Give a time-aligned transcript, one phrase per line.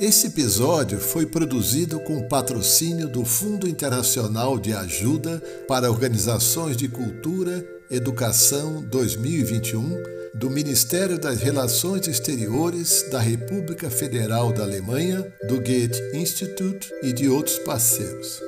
[0.00, 7.66] Esse episódio foi produzido com patrocínio do Fundo Internacional de Ajuda para Organizações de Cultura
[7.90, 10.00] Educação 2021
[10.36, 17.28] do Ministério das Relações Exteriores da República Federal da Alemanha, do Goethe Institute e de
[17.28, 18.40] outros parceiros.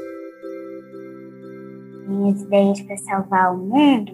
[2.06, 4.12] Minhas ideias para salvar o mundo?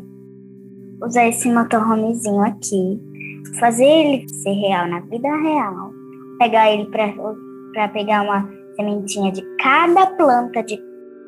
[1.02, 2.98] Usar esse motorhomezinho aqui,
[3.60, 5.95] fazer ele ser real na vida real
[6.38, 10.78] pegar ele para pegar uma sementinha de cada planta, de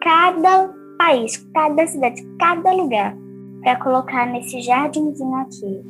[0.02, 3.16] cada país, cada cidade, cada lugar,
[3.62, 5.82] para colocar nesse jardinzinho aqui.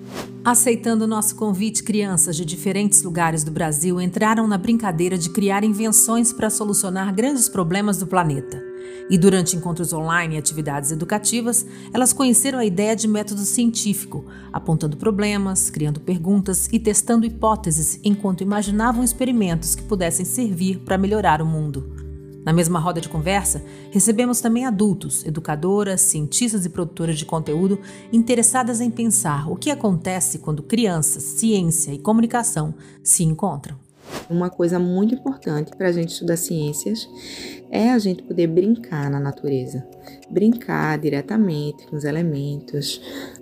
[0.44, 5.64] Aceitando o nosso convite, crianças de diferentes lugares do Brasil entraram na brincadeira de criar
[5.64, 8.67] invenções para solucionar grandes problemas do planeta.
[9.10, 14.97] E durante encontros online e atividades educativas, elas conheceram a ideia de método científico, apontando
[14.97, 21.47] problemas, criando perguntas e testando hipóteses enquanto imaginavam experimentos que pudessem servir para melhorar o
[21.47, 22.09] mundo.
[22.45, 27.78] Na mesma roda de conversa, recebemos também adultos, educadoras, cientistas e produtoras de conteúdo
[28.12, 33.88] interessadas em pensar o que acontece quando crianças, ciência e comunicação se encontram.
[34.31, 37.09] Uma coisa muito importante para a gente estudar ciências
[37.70, 39.87] é a gente poder brincar na natureza,
[40.31, 43.01] brincar diretamente com os elementos,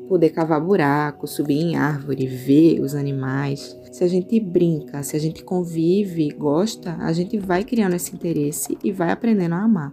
[0.08, 3.76] poder cavar buraco, subir em árvore, ver os animais.
[3.90, 8.78] Se a gente brinca, se a gente convive, gosta, a gente vai criando esse interesse
[8.82, 9.92] e vai aprendendo a amar.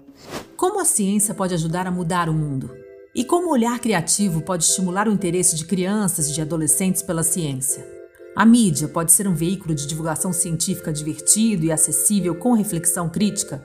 [0.56, 2.70] Como a ciência pode ajudar a mudar o mundo?
[3.16, 7.22] E como o olhar criativo pode estimular o interesse de crianças e de adolescentes pela
[7.22, 7.93] ciência?
[8.36, 13.64] A mídia pode ser um veículo de divulgação científica divertido e acessível com reflexão crítica?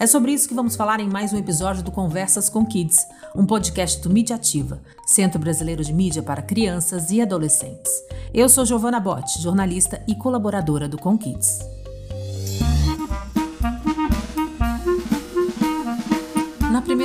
[0.00, 2.98] É sobre isso que vamos falar em mais um episódio do Conversas com Kids,
[3.34, 7.92] um podcast do Mediativa, Centro Brasileiro de Mídia para Crianças e Adolescentes.
[8.34, 11.77] Eu sou Giovana Botti, jornalista e colaboradora do Com Kids.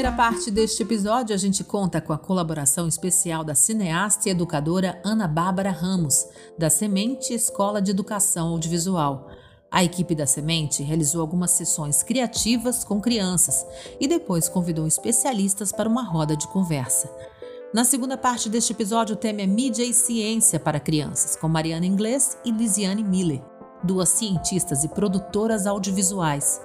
[0.03, 5.01] Primeira parte deste episódio, a gente conta com a colaboração especial da cineasta e educadora
[5.01, 6.27] Ana Bárbara Ramos,
[6.57, 9.29] da Semente Escola de Educação Audiovisual.
[9.71, 13.65] A equipe da Semente realizou algumas sessões criativas com crianças
[13.97, 17.09] e depois convidou especialistas para uma roda de conversa.
[17.73, 21.85] Na segunda parte deste episódio, o tema é Mídia e Ciência para Crianças, com Mariana
[21.85, 23.41] Inglês e Lisiane Miller,
[23.81, 26.59] duas cientistas e produtoras audiovisuais.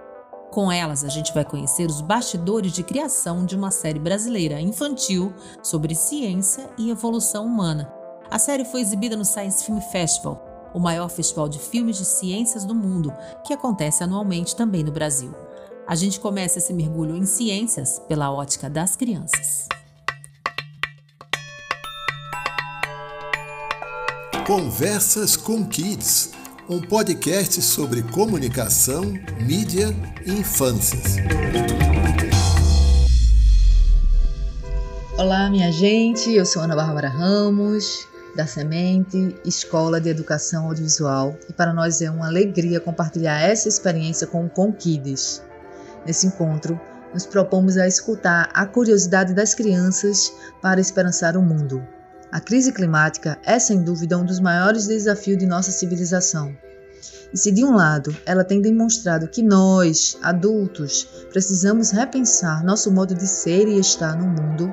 [0.50, 5.32] Com elas, a gente vai conhecer os bastidores de criação de uma série brasileira infantil
[5.62, 7.92] sobre ciência e evolução humana.
[8.30, 12.64] A série foi exibida no Science Film Festival, o maior festival de filmes de ciências
[12.64, 13.12] do mundo,
[13.46, 15.34] que acontece anualmente também no Brasil.
[15.86, 19.68] A gente começa esse mergulho em ciências pela ótica das crianças.
[24.46, 26.32] Conversas com Kids
[26.68, 29.88] um podcast sobre comunicação, mídia
[30.26, 31.16] e infâncias.
[35.16, 38.06] Olá, minha gente, eu sou Ana Bárbara Ramos,
[38.36, 44.26] da Semente Escola de Educação Audiovisual, e para nós é uma alegria compartilhar essa experiência
[44.26, 45.42] com o Conquides.
[46.04, 46.78] Nesse encontro,
[47.14, 50.30] nos propomos a escutar a curiosidade das crianças
[50.60, 51.82] para esperançar o mundo.
[52.30, 56.54] A crise climática é sem dúvida um dos maiores desafios de nossa civilização.
[57.32, 63.14] E se de um lado ela tem demonstrado que nós, adultos, precisamos repensar nosso modo
[63.14, 64.72] de ser e estar no mundo,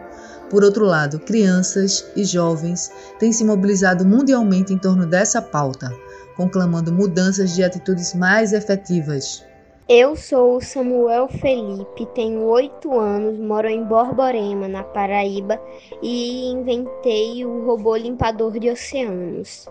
[0.50, 5.90] por outro lado, crianças e jovens têm se mobilizado mundialmente em torno dessa pauta,
[6.36, 9.44] conclamando mudanças de atitudes mais efetivas.
[9.88, 15.62] Eu sou Samuel Felipe, tenho oito anos, moro em Borborema, na Paraíba,
[16.02, 19.70] e inventei o robô limpador de oceanos.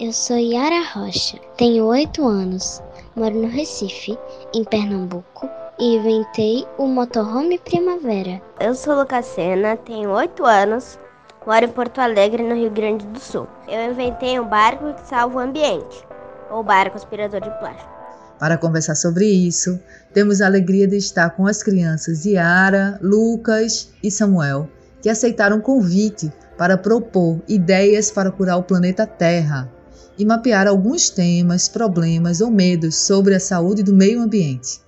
[0.00, 2.82] Eu sou Yara Rocha, tenho oito anos,
[3.14, 4.18] moro no Recife,
[4.54, 5.46] em Pernambuco,
[5.78, 8.40] e inventei o motorhome Primavera.
[8.58, 10.98] Eu sou Lucacena, tenho oito anos,
[11.46, 13.46] moro em Porto Alegre, no Rio Grande do Sul.
[13.68, 16.02] Eu inventei um barco que salva o ambiente,
[16.50, 17.99] ou barco aspirador de plástico.
[18.40, 19.78] Para conversar sobre isso,
[20.14, 24.66] temos a alegria de estar com as crianças Yara, Lucas e Samuel,
[25.02, 29.70] que aceitaram o convite para propor ideias para curar o planeta Terra
[30.16, 34.80] e mapear alguns temas, problemas ou medos sobre a saúde do meio ambiente.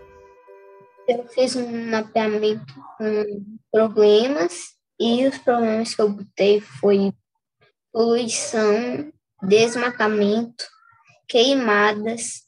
[1.06, 4.52] Eu fiz um mapeamento com problemas
[4.98, 7.12] e os problemas que eu botei foi
[7.92, 9.12] poluição,
[9.42, 10.64] desmatamento,
[11.28, 12.41] queimadas,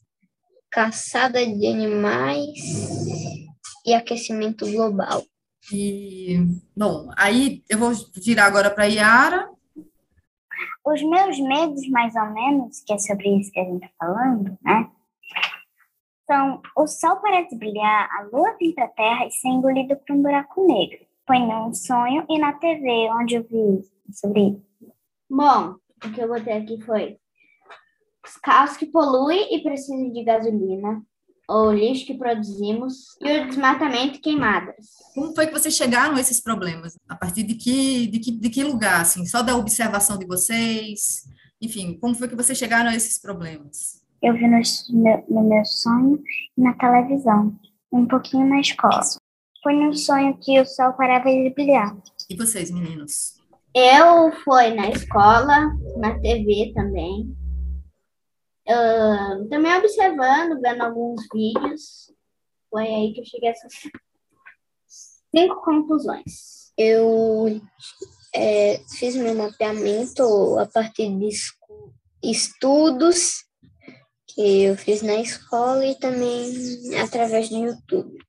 [0.75, 2.53] caçada de animais
[3.85, 5.23] e aquecimento global.
[5.71, 6.37] E,
[6.75, 9.49] bom, aí eu vou girar agora para a Yara.
[10.85, 14.57] Os meus medos, mais ou menos, que é sobre isso que a gente está falando,
[14.61, 14.91] né?
[16.27, 20.13] São o Sol parece brilhar, a Lua vem para a Terra e ser engolido por
[20.13, 21.05] um buraco negro.
[21.25, 23.81] Foi num sonho e na TV onde eu vi
[24.11, 24.93] sobre isso.
[25.29, 27.17] Bom, o que eu botei aqui foi
[28.25, 31.01] os carros que poluem e precisam de gasolina,
[31.47, 34.87] o lixo que produzimos e o desmatamento e queimadas.
[35.13, 36.97] Como foi que vocês chegaram a esses problemas?
[37.07, 39.01] A partir de que, de que, de que lugar?
[39.01, 41.25] Assim, só da observação de vocês?
[41.61, 44.03] Enfim, como foi que vocês chegaram a esses problemas?
[44.21, 44.59] Eu vi no,
[45.29, 46.19] no meu sonho
[46.57, 47.55] e na televisão,
[47.91, 49.01] um pouquinho na escola.
[49.61, 51.95] Foi num sonho que o sol parava de brilhar.
[52.29, 53.35] E vocês, meninos?
[53.73, 57.35] Eu fui na escola, na TV também.
[58.67, 62.11] Uh, também observando, vendo alguns vídeos.
[62.69, 63.73] Foi aí que eu cheguei a essas
[65.33, 66.73] cinco conclusões.
[66.77, 67.61] Eu
[68.33, 71.29] é, fiz meu mapeamento a partir de
[72.23, 73.45] estudos
[74.27, 78.24] que eu fiz na escola e também através do YouTube.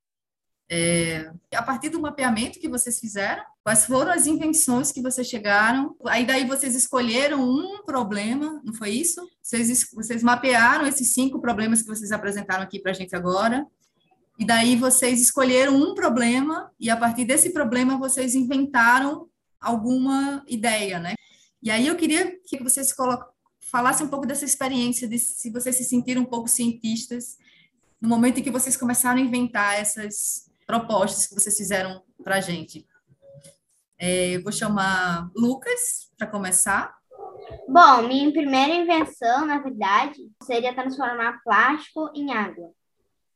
[0.69, 5.97] É, a partir do mapeamento que vocês fizeram, quais foram as invenções que vocês chegaram?
[6.07, 9.25] Aí daí vocês escolheram um problema, não foi isso?
[9.41, 13.65] Vocês, vocês mapearam esses cinco problemas que vocês apresentaram aqui para a gente agora,
[14.39, 19.29] e daí vocês escolheram um problema, e a partir desse problema vocês inventaram
[19.61, 21.15] alguma ideia, né?
[21.63, 22.93] E aí eu queria que vocês
[23.61, 27.39] falassem um pouco dessa experiência, de se vocês se sentiram um pouco cientistas
[28.01, 32.41] no momento em que vocês começaram a inventar essas propostas que vocês fizeram para a
[32.41, 32.87] gente.
[33.99, 36.95] É, eu vou chamar Lucas para começar.
[37.69, 42.73] Bom, minha primeira invenção, na verdade, seria transformar plástico em água.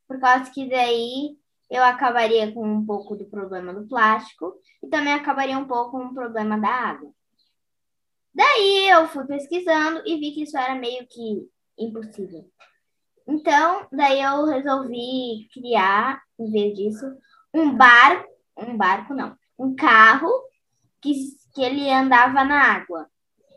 [0.08, 1.36] Por causa que daí
[1.70, 6.06] eu acabaria com um pouco do problema do plástico e também acabaria um pouco com
[6.06, 7.12] o problema da água.
[8.34, 11.48] Daí eu fui pesquisando e vi que isso era meio que
[11.78, 12.44] impossível.
[13.30, 17.06] Então, daí eu resolvi criar, em vez disso,
[17.54, 20.28] um barco, um barco não, um carro
[21.00, 21.14] que,
[21.54, 23.06] que ele andava na água.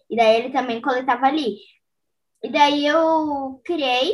[0.08, 1.74] E daí ele também coletava lixo.
[2.44, 4.12] E daí eu criei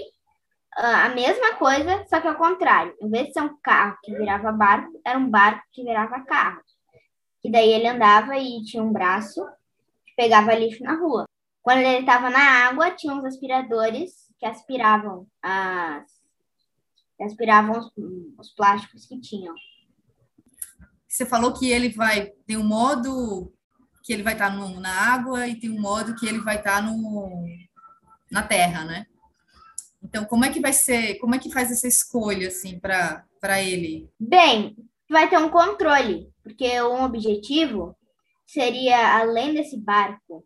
[0.77, 2.95] uh, a mesma coisa, só que ao contrário.
[3.01, 6.61] Em vez de ser um carro que virava barco, era um barco que virava carro.
[7.43, 9.45] E daí ele andava e tinha um braço
[10.05, 11.25] que pegava lixo na rua.
[11.61, 16.19] Quando ele estava na água, tinha uns aspiradores que aspiravam as
[17.17, 17.91] que aspiravam os,
[18.37, 19.53] os plásticos que tinham.
[21.05, 23.53] Você falou que ele vai ter um modo
[24.01, 26.81] que ele vai estar no, na água e tem um modo que ele vai estar
[26.81, 27.45] no,
[28.31, 29.05] na terra, né?
[30.01, 31.15] Então, como é que vai ser?
[31.15, 34.09] Como é que faz essa escolha assim para para ele?
[34.19, 34.77] Bem,
[35.09, 37.95] vai ter um controle, porque um objetivo
[38.45, 40.45] seria além desse barco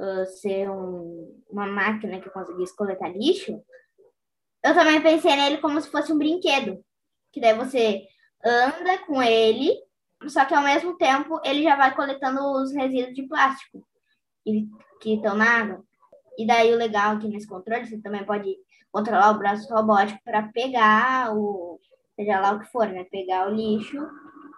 [0.00, 3.62] uh, ser um, uma máquina que conseguisse coletar lixo,
[4.64, 6.82] eu também pensei nele como se fosse um brinquedo.
[7.32, 8.02] Que daí você
[8.44, 9.70] anda com ele,
[10.26, 13.86] só que ao mesmo tempo ele já vai coletando os resíduos de plástico
[14.44, 15.84] que, estão na água.
[16.36, 18.56] E daí o legal aqui nesse controle, você também pode
[18.90, 21.78] controlar o braço robótico para pegar o,
[22.16, 23.04] seja lá o que for, né?
[23.04, 23.98] Pegar o lixo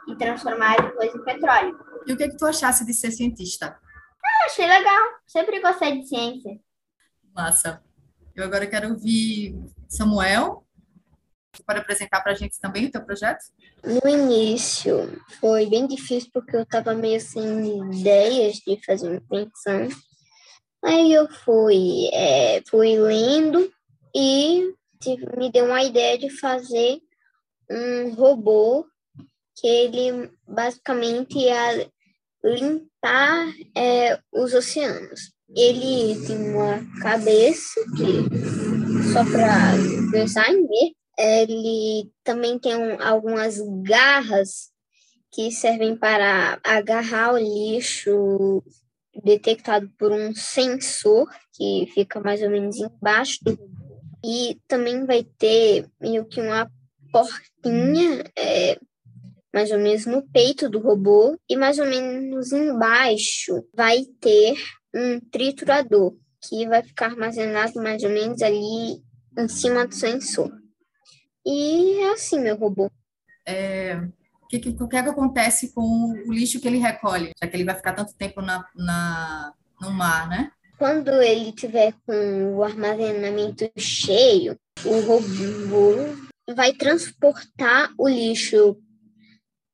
[0.08, 1.78] e transformar depois em petróleo.
[2.06, 3.78] E o que, é que tu achasse de ser cientista?
[4.24, 5.02] Ah, achei legal.
[5.26, 6.58] Sempre gostei de ciência.
[7.34, 7.82] Massa.
[8.34, 9.54] Eu agora quero ouvir
[9.88, 10.64] Samuel.
[11.54, 13.44] Você pode apresentar para a gente também o teu projeto?
[13.84, 19.88] No início foi bem difícil porque eu estava meio sem ideias de fazer uma invenção.
[20.82, 23.70] Aí eu fui, é, fui lendo
[24.14, 24.74] e
[25.36, 27.00] me deu uma ideia de fazer
[27.70, 28.86] um robô
[29.56, 31.90] que ele basicamente ia
[32.44, 35.32] limpar é, os oceanos.
[35.54, 39.76] Ele tem uma cabeça que só para
[40.10, 40.92] design ver.
[41.18, 44.70] Ele também tem um, algumas garras
[45.30, 48.62] que servem para agarrar o lixo
[49.22, 53.58] detectado por um sensor que fica mais ou menos embaixo do
[54.24, 56.70] e também vai ter meio que uma
[57.10, 58.78] portinha é,
[59.52, 64.54] mais ou menos no peito do robô e mais ou menos embaixo vai ter
[64.94, 69.02] um triturador que vai ficar armazenado mais ou menos ali
[69.38, 70.50] em cima do sensor.
[71.46, 72.90] E é assim meu robô.
[73.46, 73.96] É,
[74.42, 77.48] o que, que, o que, é que acontece com o lixo que ele recolhe, já
[77.48, 80.50] que ele vai ficar tanto tempo na, na, no mar, né?
[80.78, 85.94] Quando ele tiver com o armazenamento cheio, o robô
[86.54, 88.76] vai transportar o lixo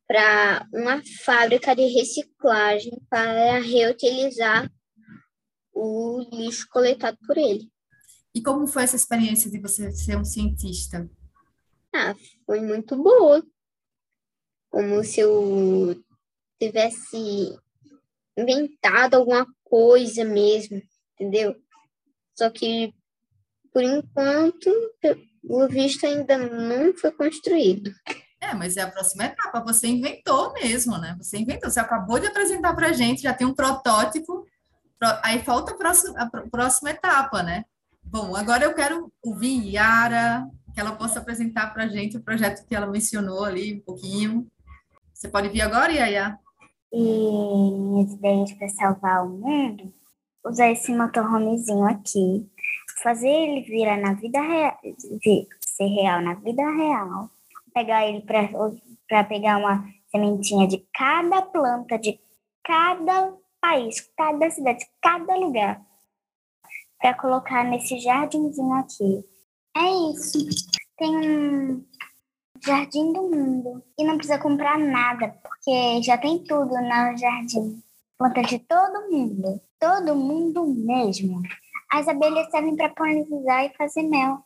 [0.09, 4.73] para uma fábrica de reciclagem para reutilizar
[5.75, 7.71] o lixo coletado por ele.
[8.35, 11.09] E como foi essa experiência de você ser um cientista?
[11.95, 12.15] Ah,
[12.47, 13.45] foi muito boa.
[14.71, 16.03] Como se eu
[16.59, 17.55] tivesse
[18.37, 20.81] inventado alguma coisa mesmo,
[21.15, 21.55] entendeu?
[22.35, 22.95] Só que,
[23.73, 24.71] por enquanto,
[25.45, 27.91] o visto ainda não foi construído.
[28.49, 29.61] É, mas é a próxima etapa.
[29.61, 31.14] Você inventou mesmo, né?
[31.19, 31.71] Você inventou.
[31.71, 34.47] Você acabou de apresentar para a gente, já tem um protótipo.
[35.23, 37.64] Aí falta a próxima, a próxima etapa, né?
[38.02, 42.67] Bom, agora eu quero ouvir Yara, que ela possa apresentar para a gente o projeto
[42.67, 44.47] que ela mencionou ali um pouquinho.
[45.12, 46.38] Você pode vir agora, Yaya?
[46.93, 49.93] E minhas ideias para salvar o mundo,
[50.45, 52.49] usar esse motorhomezinho aqui,
[53.02, 54.78] fazer ele virar na vida real,
[55.61, 57.31] ser real na vida real,
[57.72, 62.18] pegar ele para pegar uma sementinha de cada planta, de
[62.64, 65.80] cada país, cada cidade, cada lugar,
[66.98, 69.25] para colocar nesse jardinzinho aqui.
[69.76, 70.38] É isso.
[70.96, 71.84] Tem um
[72.64, 77.82] jardim do mundo e não precisa comprar nada, porque já tem tudo no jardim.
[78.18, 81.40] Planta de todo mundo, todo mundo mesmo.
[81.92, 84.42] As abelhas servem para polinizar e fazer mel.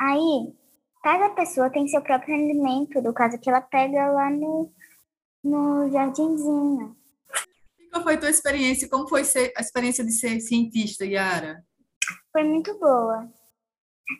[0.00, 0.54] Aí,
[1.02, 4.72] cada pessoa tem seu próprio alimento, do caso que ela pega lá no,
[5.42, 6.96] no jardinzinho.
[7.90, 8.88] Qual foi a tua experiência?
[8.88, 11.64] Como foi ser, a experiência de ser cientista, Yara?
[12.32, 13.28] Foi muito boa.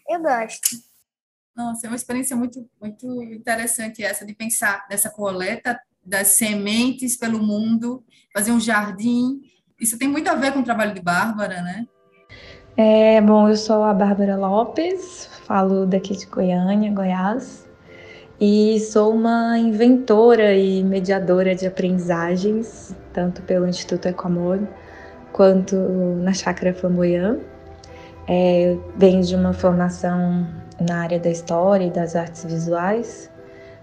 [0.08, 0.76] Eu gosto.
[1.54, 7.42] Nossa, é uma experiência muito, muito interessante essa de pensar nessa coleta das sementes pelo
[7.42, 9.40] mundo, fazer um jardim.
[9.78, 11.86] Isso tem muito a ver com o trabalho de Bárbara, né?
[12.80, 17.68] É, bom, eu sou a Bárbara Lopes, falo daqui de Goiânia, Goiás,
[18.40, 24.60] e sou uma inventora e mediadora de aprendizagens, tanto pelo Instituto Ecoamor
[25.32, 25.74] quanto
[26.22, 27.40] na Chácara Flamboyant.
[28.28, 30.46] É, venho de uma formação
[30.80, 33.28] na área da história e das artes visuais,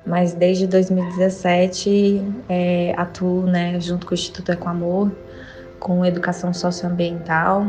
[0.05, 5.11] mas desde 2017 é, atuo né, junto com o Instituto Ecoamor
[5.81, 7.67] com educação socioambiental,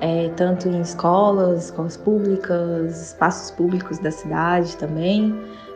[0.00, 5.34] é, tanto em escolas, escolas públicas, espaços públicos da cidade também,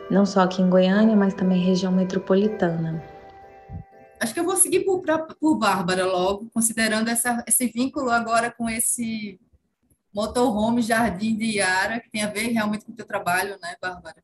[0.09, 3.03] não só aqui em Goiânia, mas também região metropolitana.
[4.19, 5.01] Acho que eu vou seguir por,
[5.39, 9.39] por Bárbara logo, considerando essa, esse vínculo agora com esse
[10.13, 14.23] motorhome Jardim de Iara, que tem a ver realmente com o teu trabalho, né, Bárbara?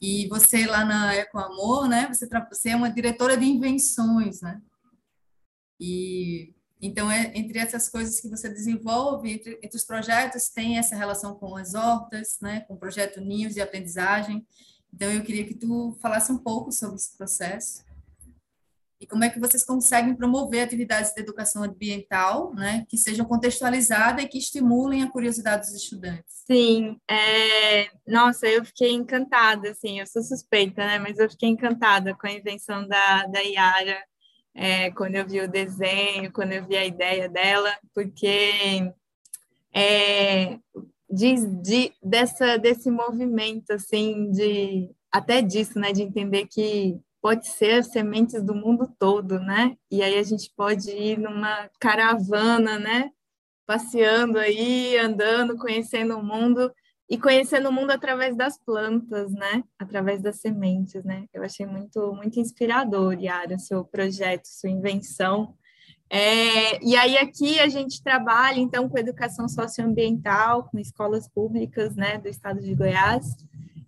[0.00, 4.60] E você lá na Eco Amor, né, você, você é uma diretora de invenções, né?
[5.80, 6.53] E
[6.86, 11.34] então, é, entre essas coisas que você desenvolve, entre, entre, os projetos, tem essa relação
[11.34, 14.46] com as hortas, né, com o projeto Ninhos de Aprendizagem.
[14.92, 17.82] Então, eu queria que tu falasse um pouco sobre esse processo
[19.00, 24.22] e como é que vocês conseguem promover atividades de educação ambiental, né, que sejam contextualizadas
[24.22, 26.44] e que estimulem a curiosidade dos estudantes.
[26.46, 27.88] Sim, é...
[28.06, 32.32] nossa, eu fiquei encantada, assim, eu sou suspeita, né, mas eu fiquei encantada com a
[32.32, 33.98] invenção da, da Yara,
[34.54, 38.92] é, quando eu vi o desenho, quando eu vi a ideia dela, porque
[39.72, 40.58] é,
[41.10, 47.82] de, de, dessa, desse movimento, assim, de até disso, né, de entender que pode ser
[47.84, 49.76] sementes do mundo todo, né?
[49.90, 53.10] E aí a gente pode ir numa caravana, né?
[53.66, 56.70] Passeando aí, andando, conhecendo o mundo
[57.08, 59.62] e conhecendo o mundo através das plantas, né?
[59.78, 61.26] Através das sementes, né?
[61.32, 65.54] Eu achei muito muito inspirador, Yara, seu projeto, sua invenção.
[66.10, 72.18] É, e aí aqui a gente trabalha então com educação socioambiental, com escolas públicas, né,
[72.18, 73.36] do estado de Goiás.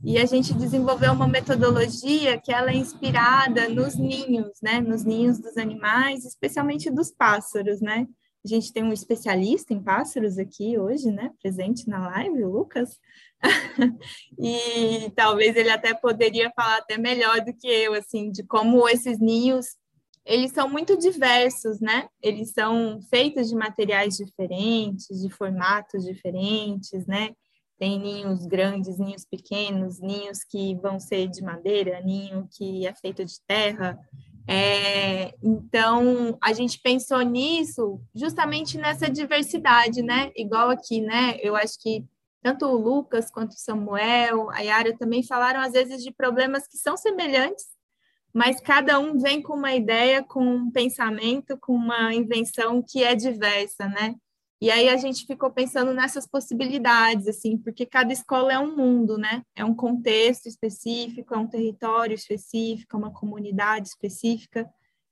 [0.05, 4.81] E a gente desenvolveu uma metodologia que ela é inspirada nos ninhos, né?
[4.81, 8.07] Nos ninhos dos animais, especialmente dos pássaros, né?
[8.47, 11.33] A gente tem um especialista em pássaros aqui hoje, né?
[11.43, 12.97] Presente na live, o Lucas.
[14.39, 19.19] e talvez ele até poderia falar até melhor do que eu, assim, de como esses
[19.19, 19.67] ninhos
[20.25, 22.09] eles são muito diversos, né?
[22.23, 27.31] Eles são feitos de materiais diferentes, de formatos diferentes, né?
[27.79, 33.25] Tem ninhos grandes, ninhos pequenos, ninhos que vão ser de madeira, ninho que é feito
[33.25, 33.99] de terra.
[34.49, 40.31] É, então, a gente pensou nisso justamente nessa diversidade, né?
[40.37, 41.37] Igual aqui, né?
[41.41, 42.05] Eu acho que
[42.43, 46.77] tanto o Lucas quanto o Samuel, a Yara também falaram às vezes de problemas que
[46.77, 47.67] são semelhantes,
[48.33, 53.17] mas cada um vem com uma ideia, com um pensamento, com uma invenção que é
[53.17, 54.15] diversa, né?
[54.61, 59.19] E aí a gente ficou pensando nessas possibilidades, assim, porque cada escola é um mundo,
[59.19, 59.43] né?
[59.55, 64.69] É um contexto específico, é um território específico, é uma comunidade específica.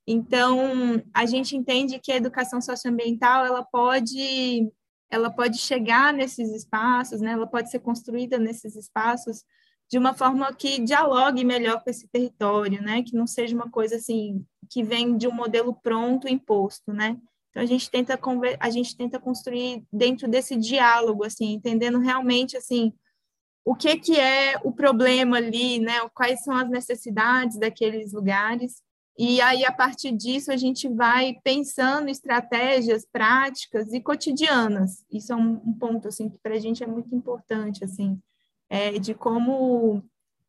[0.07, 4.71] Então, a gente entende que a educação socioambiental, ela pode
[5.11, 7.33] ela pode chegar nesses espaços, né?
[7.33, 9.45] Ela pode ser construída nesses espaços
[9.89, 13.03] de uma forma que dialogue melhor com esse território, né?
[13.03, 17.17] Que não seja uma coisa assim que vem de um modelo pronto imposto, né?
[17.55, 18.19] Então a gente tenta
[18.59, 22.93] a gente tenta construir dentro desse diálogo, assim, entendendo realmente assim
[23.65, 26.07] o que que é o problema ali, né?
[26.13, 28.83] Quais são as necessidades daqueles lugares
[29.17, 35.05] e aí, a partir disso, a gente vai pensando estratégias práticas e cotidianas.
[35.11, 38.21] Isso é um, um ponto assim, que para a gente é muito importante, assim,
[38.69, 40.03] é, de como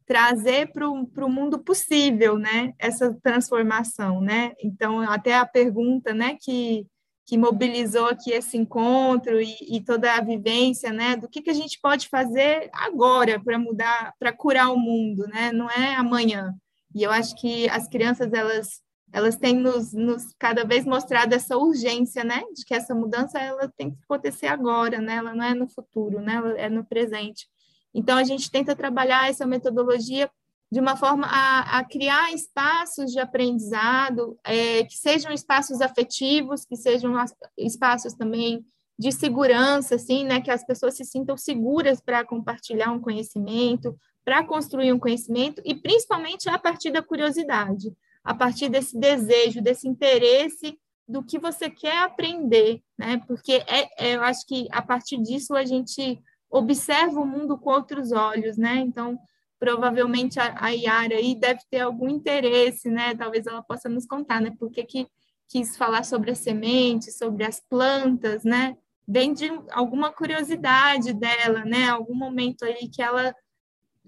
[0.07, 4.19] trazer para o mundo possível né, essa transformação.
[4.19, 4.53] Né?
[4.59, 6.88] Então, até a pergunta né, que,
[7.25, 11.55] que mobilizou aqui esse encontro e, e toda a vivência né, do que, que a
[11.55, 15.51] gente pode fazer agora para mudar, para curar o mundo, né?
[15.51, 16.53] não é amanhã
[16.96, 21.58] e eu acho que as crianças, elas, elas têm nos, nos cada vez mostrado essa
[21.58, 22.41] urgência, né?
[22.55, 25.15] De que essa mudança, ela tem que acontecer agora, né?
[25.15, 26.36] Ela não é no futuro, né?
[26.36, 27.50] Ela é no presente.
[27.94, 30.32] Então, a gente tenta trabalhar essa metodologia
[30.72, 36.75] de uma forma a, a criar espaços de aprendizado, é, que sejam espaços afetivos, que
[36.75, 37.13] sejam
[37.57, 38.65] espaços também
[38.98, 44.43] de segurança, assim, né, que as pessoas se sintam seguras para compartilhar um conhecimento, para
[44.43, 47.93] construir um conhecimento e principalmente a partir da curiosidade,
[48.24, 53.22] a partir desse desejo, desse interesse do que você quer aprender, né?
[53.27, 56.19] Porque é, é, eu acho que a partir disso a gente
[56.50, 58.77] observa o mundo com outros olhos, né?
[58.77, 59.19] Então,
[59.65, 63.15] provavelmente a, a Yara aí deve ter algum interesse, né?
[63.15, 64.51] Talvez ela possa nos contar, né?
[64.60, 65.07] Por que, que
[65.50, 68.77] quis falar sobre as sementes, sobre as plantas, né?
[69.07, 71.89] Vem de alguma curiosidade dela, né?
[71.89, 73.34] Algum momento aí que ela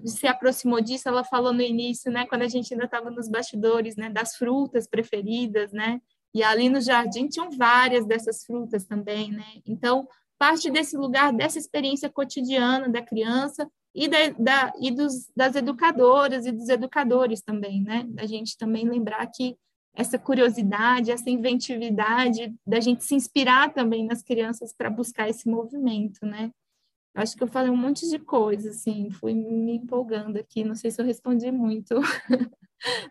[0.05, 3.95] se aproximou disso, ela falou no início, né, quando a gente ainda estava nos bastidores,
[3.95, 5.99] né, das frutas preferidas, né,
[6.35, 11.57] e ali no jardim tinham várias dessas frutas também, né, então parte desse lugar, dessa
[11.57, 17.81] experiência cotidiana da criança e, da, da, e dos, das educadoras e dos educadores também,
[17.81, 19.55] né, da gente também lembrar que
[19.93, 26.25] essa curiosidade, essa inventividade, da gente se inspirar também nas crianças para buscar esse movimento,
[26.25, 26.51] né,
[27.17, 30.91] Acho que eu falei um monte de coisa, assim, fui me empolgando aqui, não sei
[30.91, 31.95] se eu respondi muito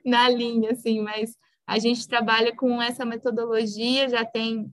[0.06, 1.36] na linha, assim, mas
[1.66, 4.72] a gente trabalha com essa metodologia, já tem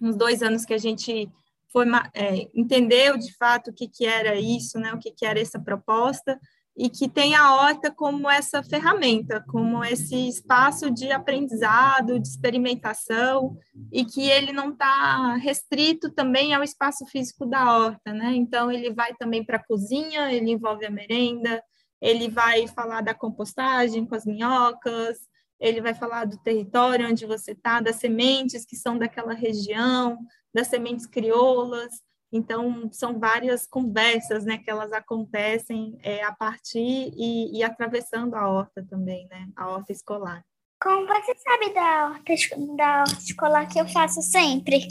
[0.00, 1.28] uns dois anos que a gente
[1.72, 5.40] foi, é, entendeu de fato o que, que era isso, né, o que, que era
[5.40, 6.38] essa proposta,
[6.76, 13.56] e que tem a horta como essa ferramenta, como esse espaço de aprendizado, de experimentação,
[13.92, 18.34] e que ele não está restrito também ao espaço físico da horta, né?
[18.34, 21.62] Então, ele vai também para a cozinha, ele envolve a merenda,
[22.00, 25.18] ele vai falar da compostagem com as minhocas,
[25.60, 30.18] ele vai falar do território onde você está, das sementes que são daquela região,
[30.54, 37.58] das sementes crioulas, então, são várias conversas né, que elas acontecem é, a partir e,
[37.58, 40.44] e, atravessando a horta também, né, a horta escolar.
[40.80, 42.34] Como você sabe da horta,
[42.76, 44.86] da horta escolar que eu faço sempre?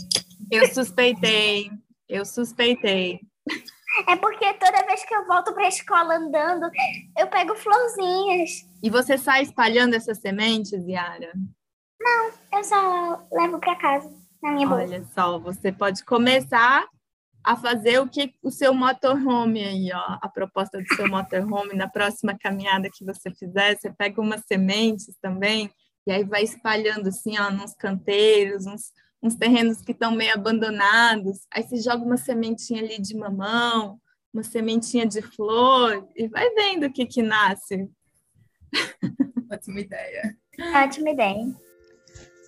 [0.51, 1.71] Eu suspeitei,
[2.09, 3.21] eu suspeitei.
[4.07, 6.69] É porque toda vez que eu volto para a escola andando,
[7.17, 8.51] eu pego florzinhas.
[8.83, 11.31] E você sai espalhando essas sementes, Yara?
[11.99, 14.09] Não, eu só levo para casa,
[14.41, 14.83] na minha bolsa.
[14.83, 16.87] Olha só, você pode começar
[17.43, 21.87] a fazer o que o seu motorhome aí, ó, a proposta do seu motorhome na
[21.87, 25.71] próxima caminhada que você fizer, você pega umas sementes também
[26.05, 31.39] e aí vai espalhando assim, ó, nos canteiros, uns, uns terrenos que estão meio abandonados,
[31.51, 33.99] aí você joga uma sementinha ali de mamão,
[34.33, 37.89] uma sementinha de flor e vai vendo o que que nasce.
[39.51, 40.37] Ótima ideia.
[40.75, 41.45] Ótima ideia.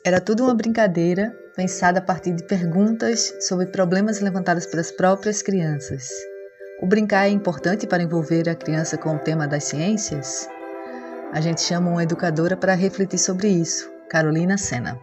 [0.05, 6.09] Era tudo uma brincadeira pensada a partir de perguntas sobre problemas levantados pelas próprias crianças.
[6.81, 10.47] O brincar é importante para envolver a criança com o tema das ciências?
[11.31, 14.99] A gente chama uma educadora para refletir sobre isso, Carolina Sena.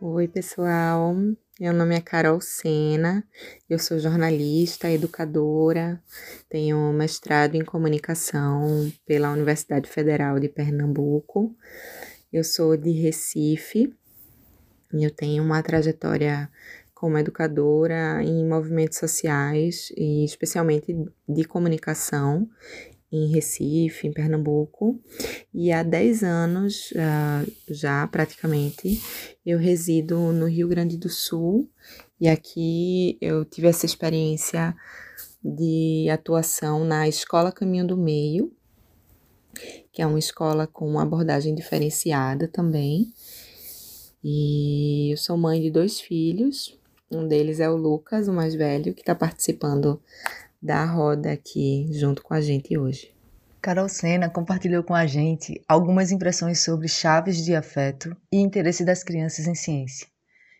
[0.00, 1.14] Oi, pessoal.
[1.60, 3.22] Meu nome é Carol Sena,
[3.70, 6.02] eu sou jornalista, educadora,
[6.48, 11.54] tenho mestrado em comunicação pela Universidade Federal de Pernambuco.
[12.32, 13.94] Eu sou de Recife
[15.02, 16.48] eu tenho uma trajetória
[16.94, 20.96] como educadora em movimentos sociais e especialmente
[21.28, 22.48] de comunicação
[23.12, 25.00] em Recife, em Pernambuco,
[25.52, 29.00] e há 10 anos uh, já praticamente
[29.46, 31.70] eu resido no Rio Grande do Sul.
[32.20, 34.74] E aqui eu tive essa experiência
[35.44, 38.52] de atuação na Escola Caminho do Meio,
[39.92, 43.12] que é uma escola com uma abordagem diferenciada também,
[44.24, 46.78] e eu sou mãe de dois filhos.
[47.10, 50.00] Um deles é o Lucas, o mais velho, que está participando
[50.62, 53.12] da roda aqui junto com a gente hoje.
[53.60, 59.04] Carol Sena compartilhou com a gente algumas impressões sobre chaves de afeto e interesse das
[59.04, 60.06] crianças em ciência,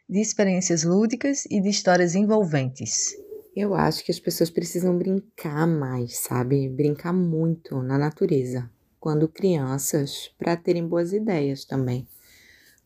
[0.09, 3.17] de experiências lúdicas e de histórias envolventes.
[3.57, 6.69] Eu acho que as pessoas precisam brincar mais, sabe?
[6.69, 12.07] Brincar muito na natureza, quando crianças, para terem boas ideias também.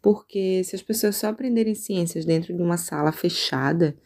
[0.00, 3.96] Porque se as pessoas só aprenderem ciências dentro de uma sala fechada,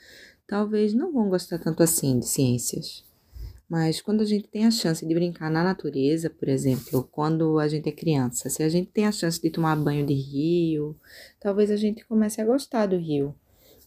[0.47, 3.05] talvez não vão gostar tanto assim de ciências.
[3.73, 7.67] Mas quando a gente tem a chance de brincar na natureza, por exemplo, quando a
[7.67, 10.95] gente é criança, se a gente tem a chance de tomar banho de rio,
[11.41, 13.35] talvez a gente comece a gostar do rio.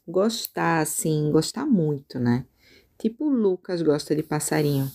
[0.08, 2.46] Gostar, assim, gostar muito, né?
[2.98, 4.90] Tipo o Lucas gosta de passarinho,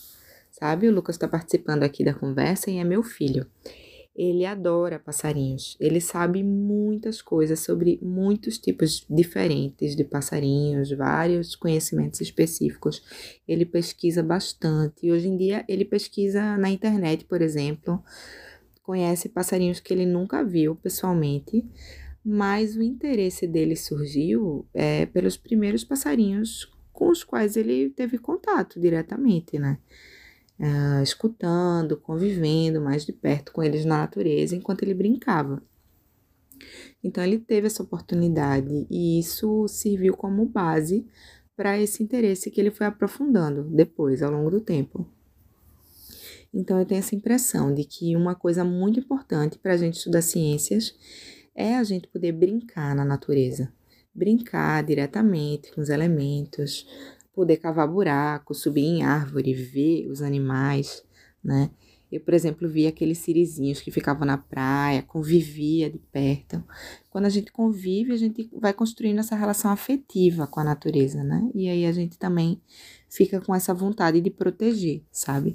[0.51, 0.88] sabe?
[0.88, 3.46] O Lucas está participando aqui da conversa e é meu filho.
[4.22, 5.78] Ele adora passarinhos.
[5.80, 13.02] Ele sabe muitas coisas sobre muitos tipos diferentes de passarinhos, vários conhecimentos específicos.
[13.48, 15.11] Ele pesquisa bastante.
[15.11, 18.04] Hoje em dia ele pesquisa na internet, por exemplo,
[18.83, 21.64] conhece passarinhos que ele nunca viu pessoalmente,
[22.22, 28.78] mas o interesse dele surgiu é, pelos primeiros passarinhos com os quais ele teve contato
[28.78, 29.78] diretamente, né?
[30.61, 35.62] Uh, escutando, convivendo mais de perto com eles na natureza enquanto ele brincava.
[37.03, 41.07] Então ele teve essa oportunidade e isso serviu como base
[41.57, 45.07] para esse interesse que ele foi aprofundando depois, ao longo do tempo.
[46.53, 50.20] Então eu tenho essa impressão de que uma coisa muito importante para a gente estudar
[50.20, 50.94] ciências
[51.55, 53.73] é a gente poder brincar na natureza,
[54.14, 56.87] brincar diretamente com os elementos,
[57.35, 61.05] poder cavar buraco, subir em árvore, ver os animais,
[61.43, 61.71] né?
[62.11, 66.62] Eu, por exemplo, vi aqueles sirizinhos que ficavam na praia, convivia de perto.
[67.09, 71.49] Quando a gente convive, a gente vai construindo essa relação afetiva com a natureza, né?
[71.55, 72.61] E aí a gente também
[73.09, 75.55] fica com essa vontade de proteger, sabe?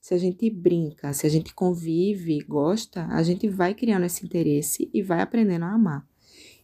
[0.00, 4.88] Se a gente brinca, se a gente convive, gosta, a gente vai criando esse interesse
[4.94, 6.06] e vai aprendendo a amar.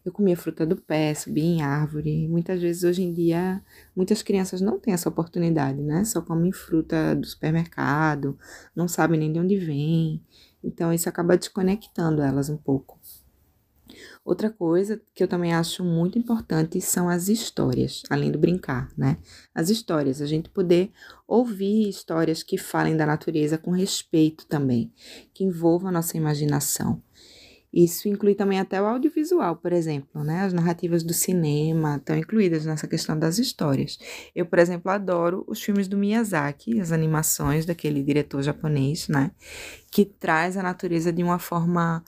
[0.04, 2.28] Eu comia fruta do pé, subia em árvore.
[2.28, 3.62] Muitas vezes hoje em dia,
[3.94, 6.04] muitas crianças não têm essa oportunidade, né?
[6.04, 8.38] Só comem fruta do supermercado,
[8.74, 10.22] não sabem nem de onde vem.
[10.62, 12.98] Então isso acaba desconectando elas um pouco.
[14.24, 19.16] Outra coisa que eu também acho muito importante são as histórias, além do brincar, né?
[19.54, 20.90] As histórias, a gente poder
[21.26, 24.92] ouvir histórias que falem da natureza com respeito também,
[25.32, 27.02] que envolvam a nossa imaginação.
[27.72, 30.40] Isso inclui também até o audiovisual, por exemplo, né?
[30.40, 33.98] As narrativas do cinema estão incluídas nessa questão das histórias.
[34.34, 39.32] Eu, por exemplo, adoro os filmes do Miyazaki, as animações daquele diretor japonês, né?
[39.90, 42.02] Que traz a natureza de uma forma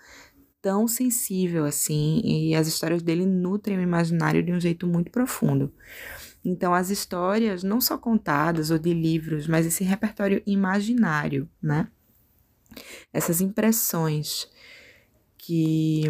[0.62, 5.72] tão sensível assim, e as histórias dele nutrem o imaginário de um jeito muito profundo.
[6.44, 11.88] Então, as histórias, não só contadas ou de livros, mas esse repertório imaginário, né?
[13.12, 14.48] Essas impressões
[15.50, 16.04] que,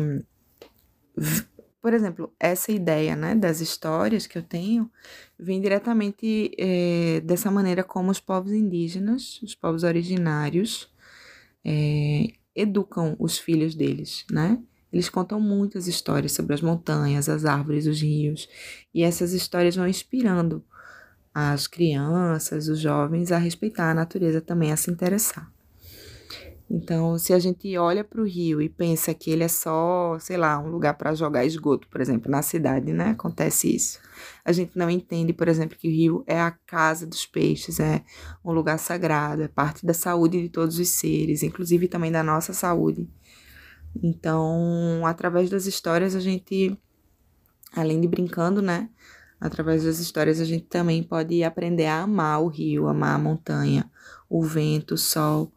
[1.81, 4.91] por exemplo, essa ideia né, das histórias que eu tenho
[5.39, 10.93] vem diretamente é, dessa maneira como os povos indígenas, os povos originários,
[11.65, 14.59] é, educam os filhos deles, né?
[14.93, 18.47] Eles contam muitas histórias sobre as montanhas, as árvores, os rios,
[18.93, 20.63] e essas histórias vão inspirando
[21.33, 25.51] as crianças, os jovens a respeitar a natureza também, a se interessar.
[26.73, 30.37] Então, se a gente olha para o rio e pensa que ele é só, sei
[30.37, 33.11] lá, um lugar para jogar esgoto, por exemplo, na cidade, né?
[33.11, 33.99] Acontece isso.
[34.45, 38.05] A gente não entende, por exemplo, que o rio é a casa dos peixes, é
[38.45, 42.53] um lugar sagrado, é parte da saúde de todos os seres, inclusive também da nossa
[42.53, 43.11] saúde.
[44.01, 46.79] Então, através das histórias, a gente,
[47.75, 48.89] além de brincando, né?
[49.41, 53.91] Através das histórias, a gente também pode aprender a amar o rio, amar a montanha,
[54.29, 55.53] o vento, o sol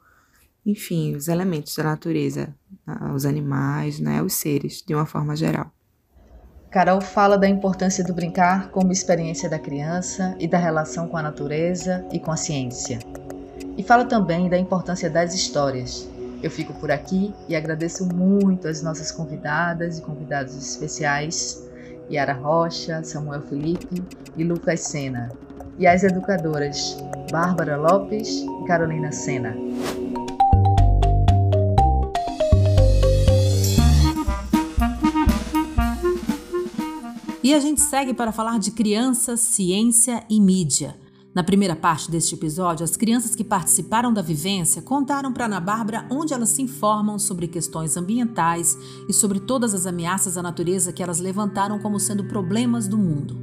[0.65, 2.53] enfim, os elementos da natureza,
[3.13, 5.71] os animais, né, os seres, de uma forma geral.
[6.71, 11.21] Carol fala da importância do brincar como experiência da criança e da relação com a
[11.21, 12.97] natureza e com a ciência.
[13.77, 16.09] E fala também da importância das histórias.
[16.41, 21.63] Eu fico por aqui e agradeço muito as nossas convidadas e convidados especiais,
[22.11, 24.03] Yara Rocha, Samuel Felipe
[24.35, 25.31] e Lucas Sena,
[25.77, 26.97] e as educadoras
[27.31, 29.55] Bárbara Lopes e Carolina Sena.
[37.43, 40.95] E a gente segue para falar de crianças, ciência e mídia.
[41.35, 46.07] Na primeira parte deste episódio, as crianças que participaram da vivência contaram para Ana Bárbara
[46.09, 48.77] onde elas se informam sobre questões ambientais
[49.09, 53.37] e sobre todas as ameaças à natureza que elas levantaram como sendo problemas do mundo.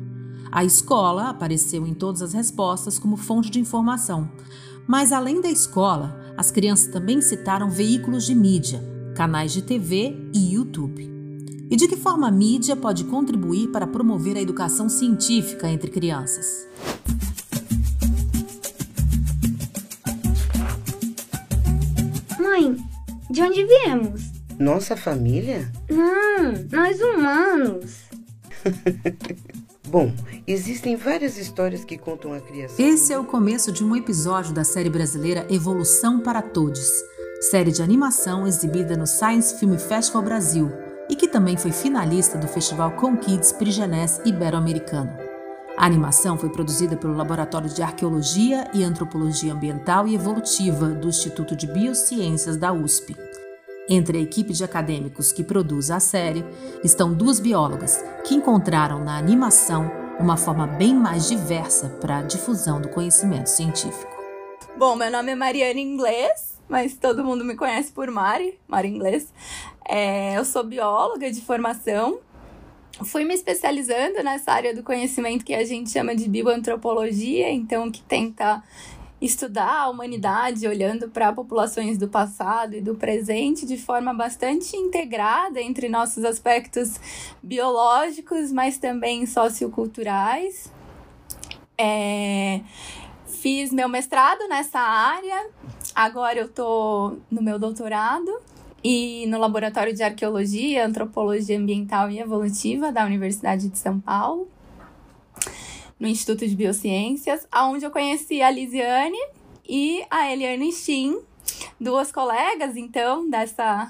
[0.50, 4.30] A escola apareceu em todas as respostas como fonte de informação.
[4.86, 8.82] Mas além da escola, as crianças também citaram veículos de mídia,
[9.14, 11.19] canais de TV e YouTube.
[11.70, 16.66] E de que forma a mídia pode contribuir para promover a educação científica entre crianças?
[22.40, 22.76] Mãe,
[23.30, 24.22] de onde viemos?
[24.58, 25.70] Nossa família?
[25.88, 28.00] Não, nós humanos.
[29.88, 30.12] Bom,
[30.48, 32.84] existem várias histórias que contam a criação.
[32.84, 36.90] Esse é o começo de um episódio da série brasileira Evolução para Todos,
[37.48, 42.46] série de animação exibida no Science Film Festival Brasil e que também foi finalista do
[42.46, 45.12] Festival Com Kids Prigenés Ibero-Americano.
[45.76, 51.56] A animação foi produzida pelo Laboratório de Arqueologia e Antropologia Ambiental e Evolutiva do Instituto
[51.56, 53.16] de Biociências da USP.
[53.88, 56.44] Entre a equipe de acadêmicos que produz a série
[56.84, 62.80] estão duas biólogas que encontraram na animação uma forma bem mais diversa para a difusão
[62.80, 64.14] do conhecimento científico.
[64.76, 69.32] Bom, meu nome é Mariana Inglês, mas todo mundo me conhece por Mari, Mari Inglês.
[69.84, 72.20] É, eu sou bióloga de formação.
[73.04, 78.02] Fui me especializando nessa área do conhecimento que a gente chama de bioantropologia, então que
[78.02, 78.62] tenta
[79.20, 85.60] estudar a humanidade olhando para populações do passado e do presente de forma bastante integrada
[85.60, 86.98] entre nossos aspectos
[87.42, 90.72] biológicos, mas também socioculturais.
[91.76, 92.60] É,
[93.26, 95.48] fiz meu mestrado nessa área,
[95.94, 98.30] agora eu estou no meu doutorado
[98.82, 104.48] e no Laboratório de Arqueologia, Antropologia Ambiental e Evolutiva da Universidade de São Paulo
[105.98, 109.18] no Instituto de Biociências, onde eu conheci a Lisiane
[109.68, 111.18] e a Eliane Shin,
[111.78, 113.86] duas colegas, então, dessa,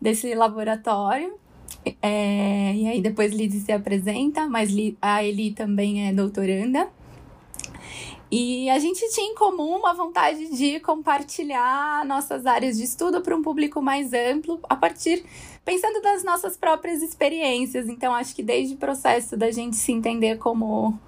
[0.00, 1.34] desse laboratório.
[2.02, 6.88] É, e aí depois Lizy se apresenta, mas a Eli também é doutoranda.
[8.30, 13.36] E a gente tinha em comum uma vontade de compartilhar nossas áreas de estudo para
[13.36, 15.24] um público mais amplo, a partir
[15.64, 17.88] pensando das nossas próprias experiências.
[17.88, 20.98] Então acho que desde o processo da gente se entender como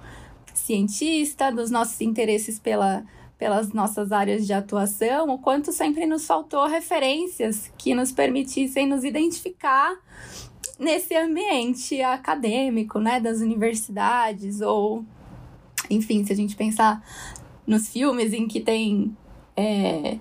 [0.54, 3.04] cientista, dos nossos interesses pela,
[3.38, 9.04] pelas nossas áreas de atuação, o quanto sempre nos faltou referências que nos permitissem nos
[9.04, 9.96] identificar
[10.78, 15.04] nesse ambiente acadêmico, né, das universidades, ou,
[15.90, 17.02] enfim, se a gente pensar
[17.66, 19.16] nos filmes em que tem
[19.56, 20.18] é,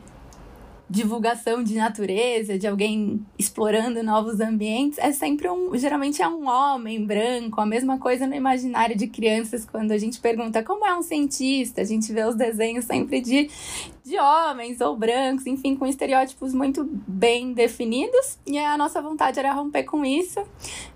[0.90, 7.06] divulgação de natureza, de alguém explorando novos ambientes, é sempre um, geralmente é um homem
[7.06, 11.02] branco, a mesma coisa no imaginário de crianças quando a gente pergunta como é um
[11.02, 13.50] cientista, a gente vê os desenhos sempre de,
[14.04, 19.52] de homens ou brancos, enfim, com estereótipos muito bem definidos, e a nossa vontade era
[19.52, 20.42] romper com isso.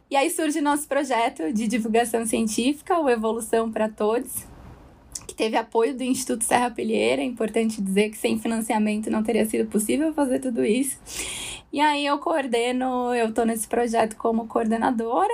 [0.09, 4.45] E aí surge nosso projeto de divulgação científica, o Evolução para Todos,
[5.41, 7.19] teve apoio do Instituto Serra Pilheira.
[7.19, 10.99] É importante dizer que sem financiamento não teria sido possível fazer tudo isso.
[11.73, 15.33] E aí eu coordeno, eu estou nesse projeto como coordenadora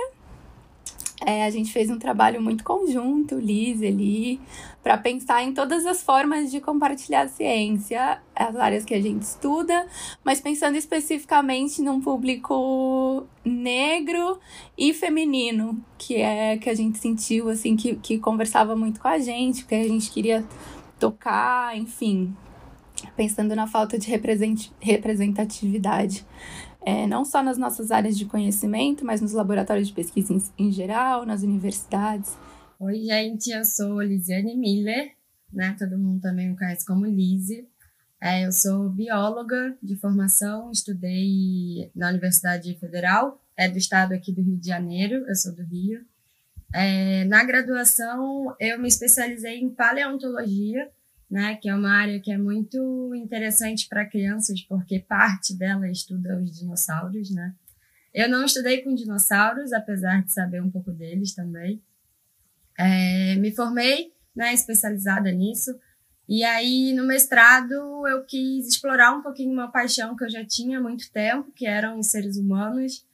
[1.26, 4.40] é, a gente fez um trabalho muito conjunto, Liz, Eli,
[4.82, 9.22] para pensar em todas as formas de compartilhar a ciência, as áreas que a gente
[9.22, 9.86] estuda,
[10.22, 14.38] mas pensando especificamente num público negro
[14.76, 19.18] e feminino, que é que a gente sentiu assim que, que conversava muito com a
[19.18, 20.44] gente, que a gente queria
[21.00, 22.34] tocar, enfim,
[23.16, 26.24] pensando na falta de representatividade
[26.88, 30.72] é, não só nas nossas áreas de conhecimento, mas nos laboratórios de pesquisa em, em
[30.72, 32.34] geral, nas universidades.
[32.80, 35.12] Oi, gente, eu sou Lisiane Miller,
[35.52, 35.76] né?
[35.78, 37.68] Todo mundo também me conhece como Lise.
[38.18, 44.40] É, eu sou bióloga de formação, estudei na Universidade Federal, é do estado aqui do
[44.40, 46.00] Rio de Janeiro, eu sou do Rio.
[46.74, 50.88] É, na graduação, eu me especializei em paleontologia,
[51.30, 56.38] né, que é uma área que é muito interessante para crianças, porque parte dela estuda
[56.38, 57.54] os dinossauros, né?
[58.14, 61.82] Eu não estudei com dinossauros, apesar de saber um pouco deles também.
[62.78, 65.78] É, me formei, né, especializada nisso,
[66.28, 70.78] e aí no mestrado eu quis explorar um pouquinho uma paixão que eu já tinha
[70.78, 73.04] há muito tempo, que eram os seres humanos,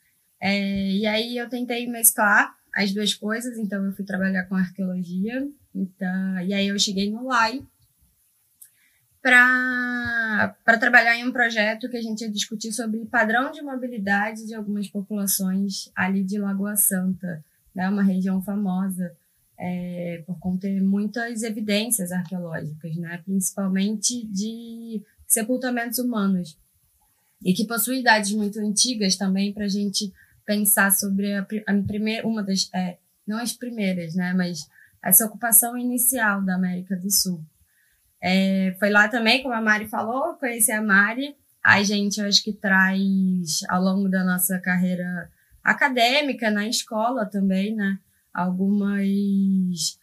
[0.40, 5.48] é, e aí eu tentei mesclar as duas coisas, então eu fui trabalhar com arqueologia,
[5.74, 7.64] então, e aí eu cheguei no LAI,
[9.24, 14.54] para trabalhar em um projeto que a gente ia discutir sobre padrão de mobilidade de
[14.54, 17.42] algumas populações ali de Lagoa Santa,
[17.74, 19.16] né, uma região famosa
[19.58, 26.58] é, por conter muitas evidências arqueológicas, né, principalmente de sepultamentos humanos,
[27.42, 30.12] e que possui idades muito antigas também para a gente
[30.44, 34.68] pensar sobre a, a primeira, uma das, é, não as primeiras, né, mas
[35.02, 37.42] essa ocupação inicial da América do Sul.
[38.26, 41.36] É, foi lá também, como a Mari falou, conheci a Mari.
[41.62, 45.30] A gente, eu acho que traz, ao longo da nossa carreira
[45.62, 47.98] acadêmica, na escola também, né?
[48.32, 49.98] Algumas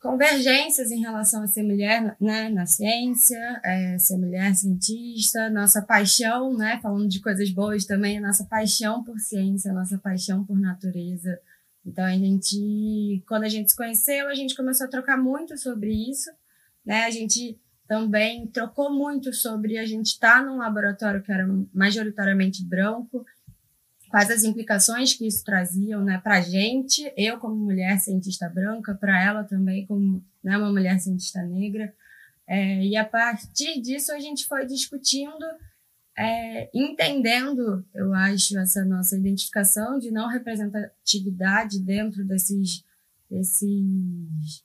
[0.00, 6.56] convergências em relação a ser mulher né, na ciência, é, ser mulher cientista, nossa paixão,
[6.56, 11.38] né, falando de coisas boas também, nossa paixão por ciência, nossa paixão por natureza.
[11.84, 15.92] Então a gente, quando a gente se conheceu, a gente começou a trocar muito sobre
[15.92, 16.30] isso,
[16.86, 17.04] né?
[17.04, 22.64] A gente também trocou muito sobre a gente estar tá num laboratório que era majoritariamente
[22.64, 23.24] branco
[24.08, 28.94] quais as implicações que isso traziam né, para a gente, eu como mulher cientista branca,
[28.94, 31.94] para ela também como né, uma mulher cientista negra.
[32.46, 35.44] É, e a partir disso a gente foi discutindo,
[36.16, 42.84] é, entendendo, eu acho, essa nossa identificação de não representatividade dentro desses,
[43.28, 44.64] desses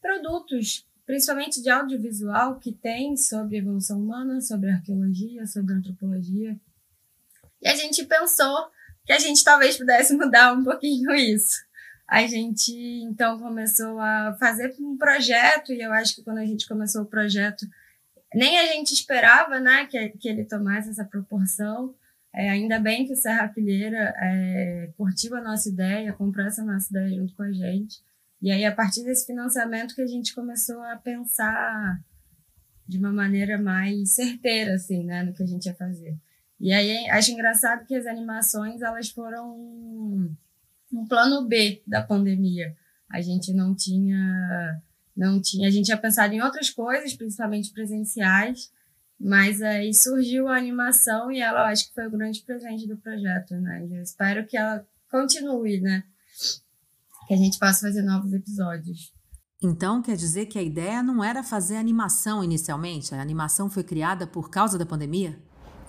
[0.00, 6.56] produtos, principalmente de audiovisual, que tem sobre evolução humana, sobre arqueologia, sobre antropologia.
[7.60, 8.70] E a gente pensou
[9.04, 11.60] que a gente talvez pudesse mudar um pouquinho isso.
[12.06, 12.72] A gente
[13.04, 17.06] então começou a fazer um projeto, e eu acho que quando a gente começou o
[17.06, 17.66] projeto,
[18.34, 21.94] nem a gente esperava né, que, que ele tomasse essa proporção.
[22.34, 26.88] É, ainda bem que o Serra Pilheira é, curtiu a nossa ideia, comprou essa nossa
[26.90, 28.02] ideia junto com a gente.
[28.42, 32.00] E aí, a partir desse financiamento, que a gente começou a pensar
[32.86, 36.18] de uma maneira mais certeira, assim, né, no que a gente ia fazer.
[36.60, 39.56] E aí acho engraçado que as animações elas foram
[40.92, 42.76] um plano B da pandemia.
[43.10, 44.80] A gente não tinha
[45.16, 48.72] não tinha, a gente tinha pensado em outras coisas, principalmente presenciais,
[49.18, 53.54] mas aí surgiu a animação e ela acho que foi o grande presente do projeto,
[53.56, 53.86] né?
[53.90, 56.04] Eu espero que ela continue, né?
[57.32, 59.10] Que a gente possa fazer novos episódios.
[59.62, 63.14] Então quer dizer que a ideia não era fazer animação inicialmente?
[63.14, 65.40] A animação foi criada por causa da pandemia?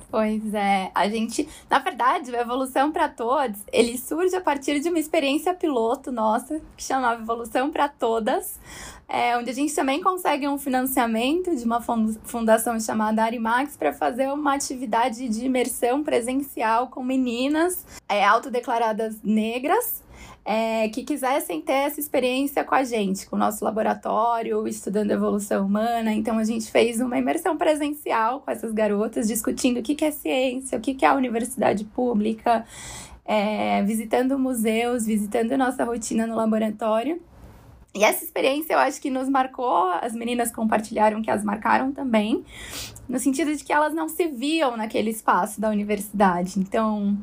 [0.10, 4.88] Pois é, a gente, na verdade, o Evolução para Todos, ele surge a partir de
[4.88, 8.58] uma experiência piloto nossa, que chamava Evolução para Todas,
[9.10, 14.32] é, onde a gente também consegue um financiamento de uma fundação chamada Arimax para fazer
[14.32, 20.03] uma atividade de imersão presencial com meninas é, autodeclaradas negras
[20.46, 25.66] é, que quisessem ter essa experiência com a gente, com o nosso laboratório, estudando evolução
[25.66, 26.14] humana.
[26.14, 30.78] Então, a gente fez uma imersão presencial com essas garotas, discutindo o que, é ciência,
[30.78, 32.66] o que, que é a universidade pública,
[33.26, 37.22] é, visitando museus, visitando nossa rotina no laboratório.
[37.96, 42.44] E essa experiência eu acho que nos marcou, as meninas compartilharam que as marcaram também,
[43.08, 46.60] no sentido de que elas não se viam naquele espaço da universidade.
[46.60, 47.16] Então,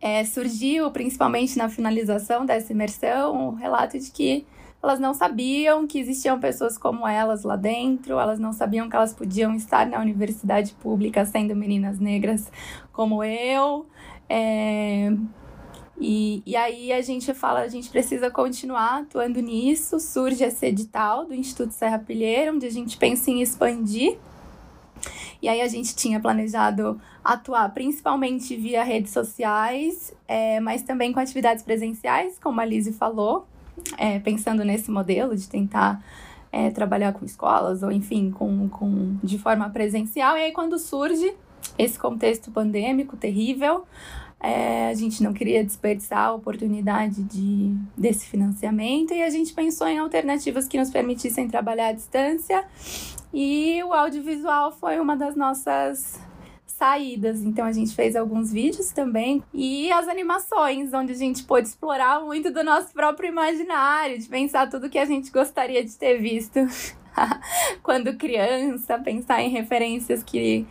[0.00, 4.46] é, surgiu, principalmente na finalização dessa imersão, o relato de que
[4.82, 9.12] elas não sabiam que existiam pessoas como elas lá dentro, elas não sabiam que elas
[9.12, 12.50] podiam estar na universidade pública sendo meninas negras
[12.92, 13.86] como eu.
[14.28, 15.12] É...
[15.98, 19.98] E, e aí a gente fala, a gente precisa continuar atuando nisso.
[19.98, 24.18] Surge esse edital do Instituto Serra Pilheira, onde a gente pensa em expandir
[25.40, 31.20] e aí a gente tinha planejado atuar principalmente via redes sociais, é, mas também com
[31.20, 33.46] atividades presenciais, como a Lizzie falou,
[33.98, 36.02] é, pensando nesse modelo de tentar
[36.50, 40.36] é, trabalhar com escolas ou enfim com, com de forma presencial.
[40.36, 41.34] E aí quando surge
[41.78, 43.84] esse contexto pandêmico terrível,
[44.40, 49.86] é, a gente não queria desperdiçar a oportunidade de, desse financiamento e a gente pensou
[49.88, 52.64] em alternativas que nos permitissem trabalhar à distância
[53.32, 56.20] e o audiovisual foi uma das nossas
[56.66, 57.42] saídas.
[57.42, 62.20] Então a gente fez alguns vídeos também e as animações, onde a gente pôde explorar
[62.20, 66.60] muito do nosso próprio imaginário, de pensar tudo que a gente gostaria de ter visto
[67.82, 70.66] quando criança, pensar em referências que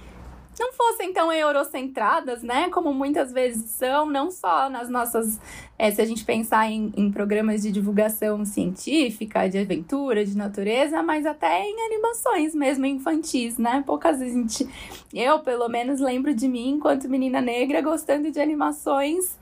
[0.59, 2.69] não fossem tão eurocentradas, né?
[2.69, 5.39] Como muitas vezes são, não só nas nossas.
[5.77, 11.03] É, se a gente pensar em, em programas de divulgação científica, de aventura, de natureza,
[11.03, 13.83] mas até em animações mesmo infantis, né?
[13.85, 14.69] Poucas vezes a gente.
[15.13, 19.37] Eu, pelo menos, lembro de mim, enquanto menina negra, gostando de animações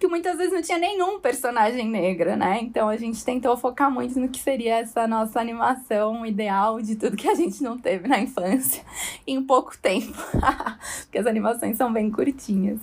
[0.00, 2.58] que muitas vezes não tinha nenhum personagem negra, né?
[2.62, 7.18] Então a gente tentou focar muito no que seria essa nossa animação ideal de tudo
[7.18, 8.82] que a gente não teve na infância
[9.26, 10.16] em pouco tempo.
[11.04, 12.80] Porque as animações são bem curtinhas.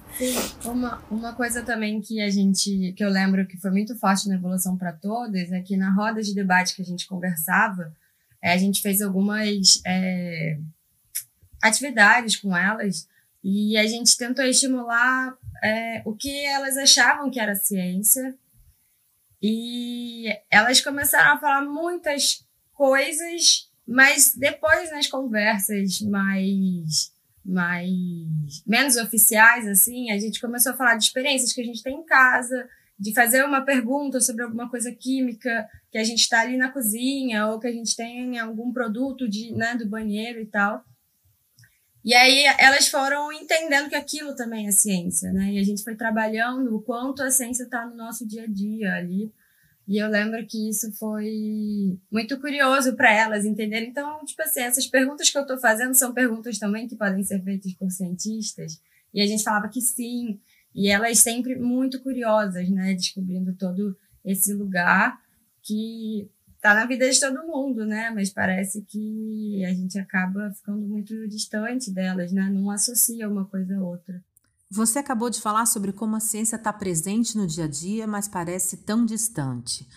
[0.64, 4.36] Uma, uma coisa também que a gente, que eu lembro que foi muito forte na
[4.36, 7.92] Evolução para Todas, é que na roda de debate que a gente conversava,
[8.40, 10.60] é, a gente fez algumas é,
[11.64, 13.08] atividades com elas
[13.44, 18.36] e a gente tentou estimular é, o que elas achavam que era ciência.
[19.42, 29.66] E elas começaram a falar muitas coisas, mas depois nas conversas mais mais menos oficiais
[29.68, 32.68] assim, a gente começou a falar de experiências que a gente tem em casa,
[33.00, 37.48] de fazer uma pergunta sobre alguma coisa química que a gente está ali na cozinha
[37.48, 40.84] ou que a gente tem algum produto de, né, do banheiro e tal.
[42.08, 45.52] E aí elas foram entendendo que aquilo também é ciência, né?
[45.52, 48.94] E a gente foi trabalhando o quanto a ciência está no nosso dia a dia
[48.94, 49.30] ali.
[49.86, 53.90] E eu lembro que isso foi muito curioso para elas entenderem.
[53.90, 57.44] Então, tipo assim, essas perguntas que eu estou fazendo são perguntas também que podem ser
[57.44, 58.82] feitas por cientistas.
[59.14, 60.40] E a gente falava que sim.
[60.74, 62.94] E elas sempre muito curiosas, né?
[62.94, 65.20] Descobrindo todo esse lugar
[65.62, 66.30] que
[66.62, 68.10] tá na vida de todo mundo, né?
[68.12, 72.50] Mas parece que a gente acaba ficando muito distante delas, né?
[72.50, 74.24] Não associa uma coisa a outra.
[74.70, 78.28] Você acabou de falar sobre como a ciência está presente no dia a dia, mas
[78.28, 79.88] parece tão distante.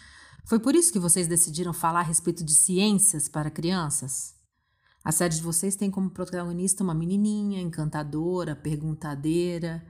[0.44, 4.34] Foi por isso que vocês decidiram falar a respeito de ciências para crianças?
[5.02, 9.82] A série de vocês tem como protagonista uma menininha encantadora, perguntadeira.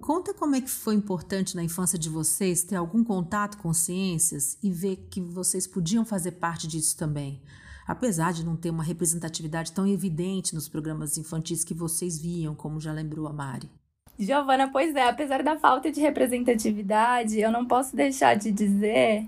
[0.00, 4.56] Conta como é que foi importante na infância de vocês ter algum contato com ciências
[4.62, 7.40] e ver que vocês podiam fazer parte disso também,
[7.86, 12.80] apesar de não ter uma representatividade tão evidente nos programas infantis que vocês viam, como
[12.80, 13.70] já lembrou a Mari.
[14.18, 19.26] Giovana, pois é, apesar da falta de representatividade, eu não posso deixar de dizer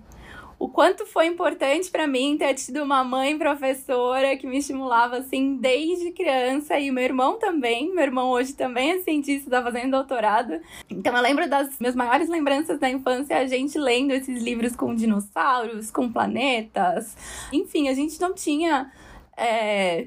[0.62, 5.56] o quanto foi importante para mim ter tido uma mãe professora que me estimulava assim
[5.56, 7.92] desde criança e meu irmão também.
[7.92, 10.60] Meu irmão hoje também é cientista, está fazendo doutorado.
[10.88, 14.94] Então eu lembro das minhas maiores lembranças da infância a gente lendo esses livros com
[14.94, 17.16] dinossauros, com planetas.
[17.52, 18.92] Enfim, a gente não tinha
[19.36, 20.06] é,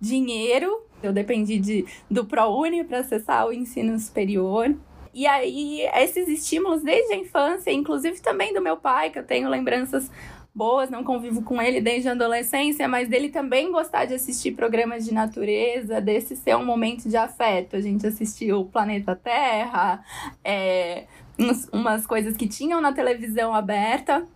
[0.00, 4.74] dinheiro eu dependi de, do ProUni para acessar o ensino superior.
[5.14, 9.48] E aí, esses estímulos desde a infância, inclusive também do meu pai, que eu tenho
[9.48, 10.10] lembranças
[10.54, 15.04] boas, não convivo com ele desde a adolescência, mas dele também gostar de assistir programas
[15.04, 17.76] de natureza, desse ser um momento de afeto.
[17.76, 20.04] A gente assistiu Planeta Terra,
[20.44, 21.04] é,
[21.38, 24.26] uns, umas coisas que tinham na televisão aberta.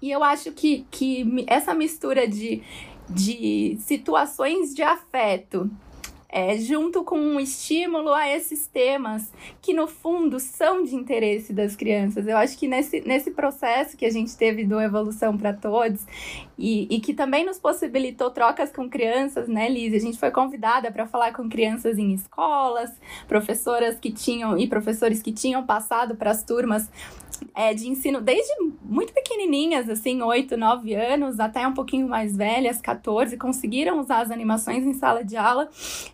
[0.00, 2.62] E eu acho que, que essa mistura de
[3.10, 5.68] de situações de afeto,
[6.32, 11.74] é, junto com um estímulo a esses temas que, no fundo, são de interesse das
[11.74, 12.26] crianças.
[12.26, 16.06] Eu acho que nesse, nesse processo que a gente teve do Evolução para Todos
[16.56, 19.92] e, e que também nos possibilitou trocas com crianças, né, Liz?
[19.92, 22.90] A gente foi convidada para falar com crianças em escolas,
[23.26, 26.88] professoras que tinham e professores que tinham passado para as turmas
[27.54, 32.80] é, de ensino desde muito pequenininhas, assim, 8, 9 anos, até um pouquinho mais velhas,
[32.80, 35.68] 14, conseguiram usar as animações em sala de aula.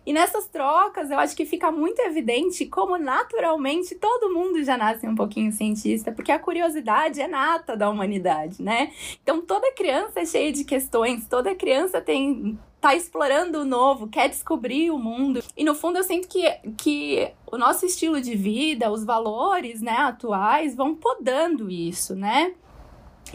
[0.05, 5.07] E nessas trocas, eu acho que fica muito evidente como naturalmente todo mundo já nasce
[5.07, 8.91] um pouquinho cientista, porque a curiosidade é nata da humanidade, né?
[9.23, 12.57] Então toda criança é cheia de questões, toda criança tem
[12.87, 15.43] tá explorando o novo, quer descobrir o mundo.
[15.55, 19.97] E no fundo eu sinto que, que o nosso estilo de vida, os valores, né,
[19.97, 22.53] atuais vão podando isso, né?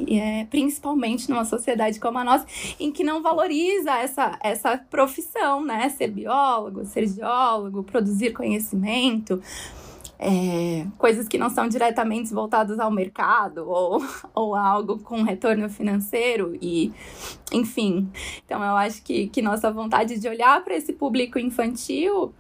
[0.09, 2.47] É, principalmente numa sociedade como a nossa,
[2.81, 5.91] em que não valoriza essa, essa profissão, né?
[5.91, 9.43] Ser biólogo, ser geólogo, produzir conhecimento
[10.25, 14.01] é, coisas que não são diretamente voltadas ao mercado ou,
[14.33, 16.93] ou algo com retorno financeiro e
[17.53, 18.09] enfim.
[18.47, 22.33] Então eu acho que, que nossa vontade de olhar para esse público infantil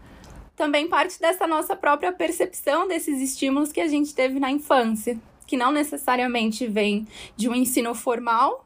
[0.54, 5.56] também parte dessa nossa própria percepção desses estímulos que a gente teve na infância, que
[5.56, 7.04] não necessariamente vem
[7.36, 8.64] de um ensino formal,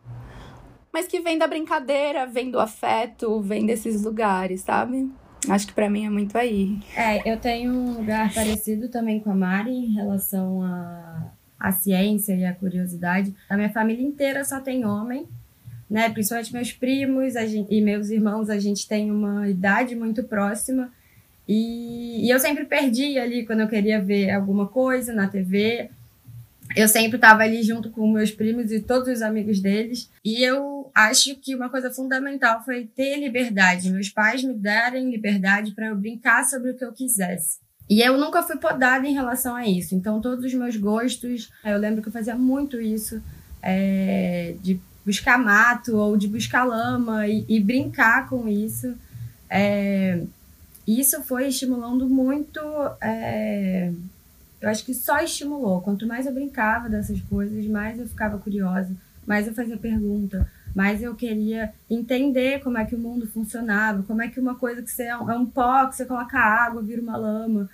[0.92, 5.10] mas que vem da brincadeira, vem do afeto, vem desses lugares, sabe?
[5.48, 6.78] Acho que para mim é muito aí.
[6.96, 11.72] É, eu tenho um lugar parecido também com a Mari em relação à a, a
[11.72, 13.34] ciência e a curiosidade.
[13.48, 15.26] A minha família inteira só tem homem,
[15.88, 16.08] né?
[16.10, 20.92] Principalmente meus primos gente, e meus irmãos, a gente tem uma idade muito próxima.
[21.48, 25.90] E, e eu sempre perdi ali quando eu queria ver alguma coisa na TV
[26.74, 30.10] eu sempre estava ali junto com meus primos e todos os amigos deles.
[30.24, 33.90] E eu acho que uma coisa fundamental foi ter liberdade.
[33.90, 37.58] Meus pais me darem liberdade para eu brincar sobre o que eu quisesse.
[37.88, 39.94] E eu nunca fui podada em relação a isso.
[39.94, 43.22] Então, todos os meus gostos, eu lembro que eu fazia muito isso,
[43.62, 48.94] é, de buscar mato ou de buscar lama e, e brincar com isso.
[49.50, 50.22] É,
[50.86, 52.58] isso foi estimulando muito.
[53.02, 53.92] É,
[54.62, 55.82] eu acho que só estimulou.
[55.82, 58.90] Quanto mais eu brincava dessas coisas, mais eu ficava curiosa,
[59.26, 64.20] mais eu fazia pergunta, mais eu queria entender como é que o mundo funcionava, como
[64.20, 66.82] é que uma coisa que você é um, é um pó, que você coloca água,
[66.82, 67.66] vira uma lama.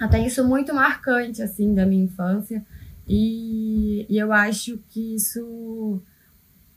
[0.00, 2.66] Até isso muito marcante, assim, da minha infância.
[3.06, 6.02] E, e eu acho que isso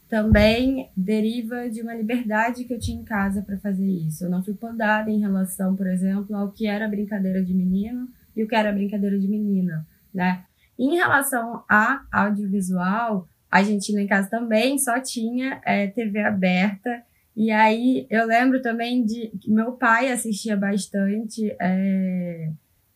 [0.08, 4.24] também deriva de uma liberdade que eu tinha em casa para fazer isso.
[4.24, 8.44] Eu não fui podada em relação, por exemplo, ao que era brincadeira de menino e
[8.44, 10.44] o que era brincadeira de menina, né?
[10.78, 17.04] Em relação a audiovisual, a gente lá em casa também só tinha é, TV aberta.
[17.36, 22.50] E aí eu lembro também de que meu pai assistia bastante é,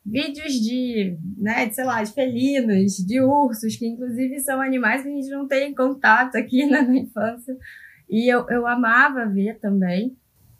[0.05, 5.09] vídeos de, né, de, sei lá, de felinos, de ursos, que inclusive são animais que
[5.09, 7.57] a gente não tem contato aqui né, na infância.
[8.09, 10.15] E eu, eu amava ver também.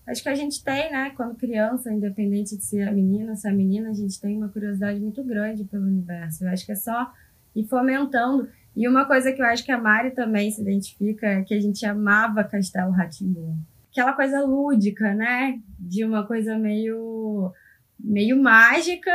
[0.08, 3.48] Acho que a gente tem, né, quando criança, independente de ser a menina ou se
[3.48, 6.44] é menina, a gente tem uma curiosidade muito grande pelo universo.
[6.44, 7.12] Eu acho que é só
[7.56, 8.50] ir fomentando.
[8.76, 11.60] E uma coisa que eu acho que a Mari também se identifica é que a
[11.60, 13.58] gente amava Castelo Ratimbun.
[13.92, 15.60] Aquela coisa lúdica, né?
[15.80, 17.54] De uma coisa meio
[18.00, 19.12] meio mágica,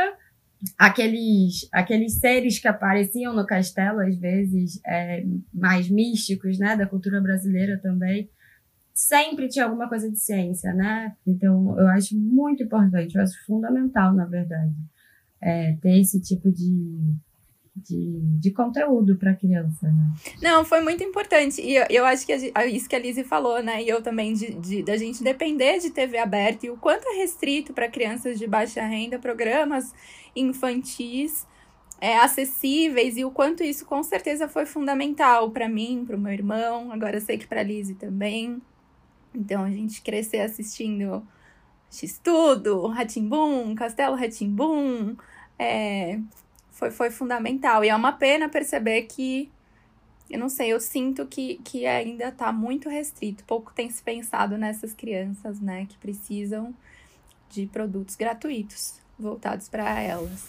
[0.77, 7.21] aqueles, aqueles seres que apareciam no castelo, às vezes é, mais místicos, né, da cultura
[7.21, 8.29] brasileira também,
[8.93, 11.15] sempre tinha alguma coisa de ciência, né?
[11.25, 14.73] Então, eu acho muito importante, eu acho fundamental, na verdade,
[15.41, 17.15] é, ter esse tipo de,
[17.75, 20.13] de, de conteúdo para criança, né?
[20.41, 21.61] Não, foi muito importante.
[21.61, 23.81] E eu, eu acho que a, isso que a Lizzie falou, né?
[23.81, 27.17] E eu também, de, de, da gente depender de TV aberta e o quanto é
[27.17, 29.93] restrito para crianças de baixa renda, programas
[30.35, 31.47] infantis
[32.01, 36.33] é, acessíveis e o quanto isso com certeza foi fundamental para mim, para o meu
[36.33, 38.61] irmão, agora sei que para Lizzie também.
[39.33, 41.25] Então a gente crescer assistindo
[41.89, 45.15] X-Tudo, Ratimbum, Castelo Ratimbum,
[45.59, 46.19] é,
[46.81, 47.85] foi, foi fundamental.
[47.85, 49.51] E é uma pena perceber que,
[50.27, 53.43] eu não sei, eu sinto que, que ainda está muito restrito.
[53.43, 56.73] Pouco tem se pensado nessas crianças, né, que precisam
[57.51, 60.47] de produtos gratuitos voltados para elas.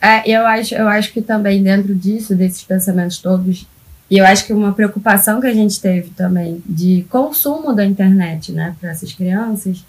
[0.00, 3.68] É, eu acho, eu acho que também dentro disso, desses pensamentos todos,
[4.10, 8.50] e eu acho que uma preocupação que a gente teve também de consumo da internet,
[8.50, 9.84] né, para essas crianças,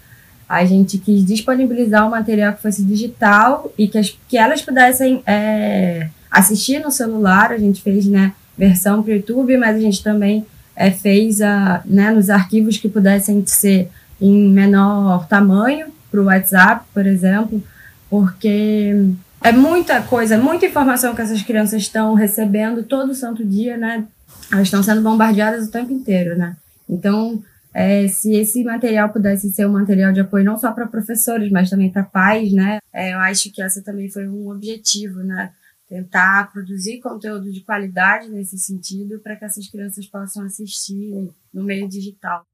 [0.48, 5.22] a gente quis disponibilizar um material que fosse digital e que, as, que elas pudessem
[5.26, 7.52] é, assistir no celular.
[7.52, 11.82] A gente fez né, versão para o YouTube, mas a gente também é, fez a,
[11.84, 13.88] né, nos arquivos que pudessem ser
[14.20, 17.60] em menor tamanho, para o WhatsApp, por exemplo,
[18.08, 18.94] porque
[19.42, 24.04] é muita coisa, muita informação que essas crianças estão recebendo todo santo dia, né?
[24.52, 26.56] Elas estão sendo bombardeadas o tempo inteiro, né?
[26.88, 27.42] Então,
[27.74, 31.68] é, se esse material pudesse ser um material de apoio não só para professores, mas
[31.68, 32.78] também para pais, né?
[32.92, 35.52] É, eu acho que essa também foi um objetivo, né?
[35.88, 41.88] Tentar produzir conteúdo de qualidade nesse sentido para que essas crianças possam assistir no meio
[41.88, 42.46] digital.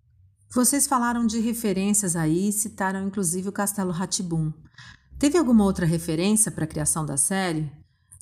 [0.53, 4.51] Vocês falaram de referências aí, citaram inclusive o Castelo Ratibum.
[5.19, 7.71] Teve alguma outra referência para a criação da série?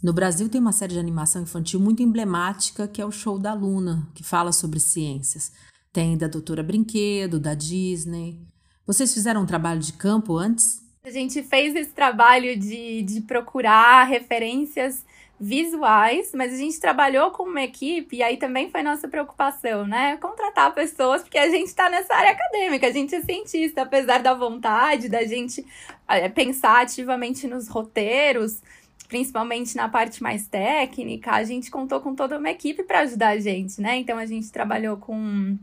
[0.03, 3.55] No Brasil tem uma série de animação infantil muito emblemática que é o Show da
[3.55, 5.53] Luna, que fala sobre ciências.
[5.99, 8.39] Tem da Doutora Brinquedo, da Disney.
[8.87, 10.81] Vocês fizeram um trabalho de campo antes?
[11.03, 15.05] A gente fez esse trabalho de, de procurar referências
[15.41, 20.17] visuais, mas a gente trabalhou com uma equipe e aí também foi nossa preocupação, né?
[20.19, 24.35] Contratar pessoas, porque a gente está nessa área acadêmica, a gente é cientista, apesar da
[24.35, 25.67] vontade da gente
[26.07, 28.63] é, pensar ativamente nos roteiros,
[29.09, 33.41] principalmente na parte mais técnica, a gente contou com toda uma equipe para ajudar a
[33.41, 33.97] gente, né?
[33.97, 35.59] Então a gente trabalhou com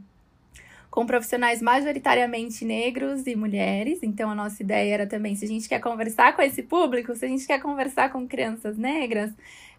[0.95, 3.99] com profissionais majoritariamente negros e mulheres.
[4.01, 7.25] Então, a nossa ideia era também, se a gente quer conversar com esse público, se
[7.25, 9.29] a gente quer conversar com crianças negras,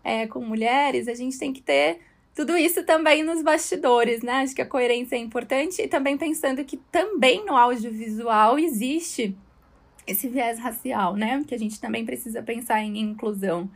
[0.05, 2.01] é, com mulheres, a gente tem que ter
[2.35, 4.43] tudo isso também nos bastidores, né?
[4.43, 9.35] Acho que a coerência é importante e também pensando que também no audiovisual existe
[10.07, 11.43] esse viés racial, né?
[11.49, 13.71] Que a gente também precisa pensar em inclusão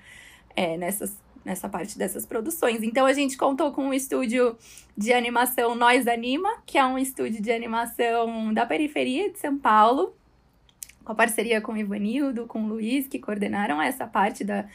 [0.54, 2.82] é, nessas nessa parte dessas produções.
[2.82, 4.56] Então a gente contou com o estúdio
[4.96, 10.14] de animação Nós Anima, que é um estúdio de animação da periferia de São Paulo,
[11.04, 14.66] com a parceria com o Ivanildo, com o Luiz, que coordenaram essa parte da,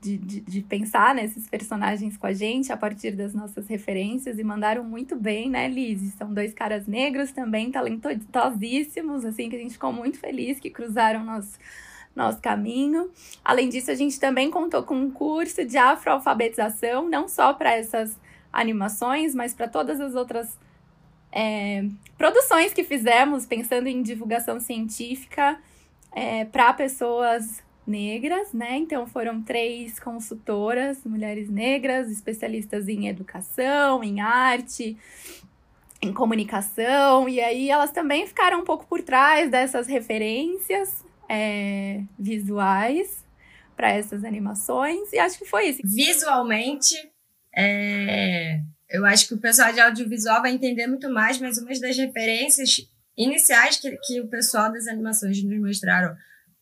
[0.00, 4.44] de, de, de, pensar nesses personagens com a gente a partir das nossas referências e
[4.44, 6.14] mandaram muito bem, né, Liz?
[6.14, 11.24] São dois caras negros também, talentosíssimos, assim, que a gente ficou muito feliz que cruzaram
[11.24, 11.56] nosso
[12.14, 13.10] nosso caminho.
[13.44, 18.18] Além disso, a gente também contou com um curso de afroalfabetização, não só para essas
[18.52, 20.58] animações, mas para todas as outras
[21.32, 21.84] é,
[22.18, 25.58] produções que fizemos, pensando em divulgação científica
[26.12, 28.76] é, para pessoas negras, né?
[28.76, 34.96] Então foram três consultoras, mulheres negras, especialistas em educação, em arte,
[36.00, 43.24] em comunicação, e aí elas também ficaram um pouco por trás dessas referências, é, visuais
[43.74, 45.10] para essas animações.
[45.14, 45.80] E acho que foi isso.
[45.82, 46.94] Visualmente,
[47.56, 48.60] é,
[48.90, 52.86] eu acho que o pessoal de audiovisual vai entender muito mais, mas uma das referências
[53.16, 56.14] iniciais que, que o pessoal das animações nos mostraram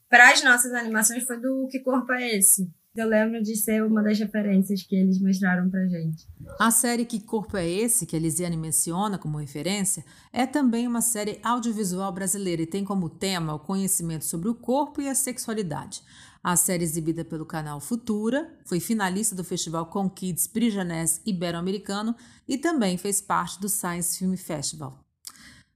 [0.09, 2.69] para as nossas animações foi do Que Corpo é Esse?
[2.97, 6.27] Eu lembro de ser uma das referências que eles mostraram pra gente.
[6.59, 11.01] A série Que Corpo é Esse, que a Elisiane menciona como referência, é também uma
[11.01, 16.03] série audiovisual brasileira e tem como tema o conhecimento sobre o corpo e a sexualidade.
[16.43, 22.17] A série exibida pelo canal Futura foi finalista do Festival Com Kids Prijanés Ibero-Americano
[22.49, 24.99] e também fez parte do Science Film Festival.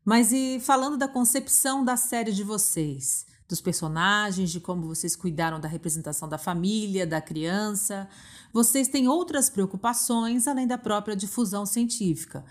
[0.04, 3.24] Mas e falando da concepção da série de vocês?
[3.48, 8.08] Dos personagens, de como vocês cuidaram da representação da família, da criança.
[8.52, 12.44] Vocês têm outras preocupações além da própria difusão científica.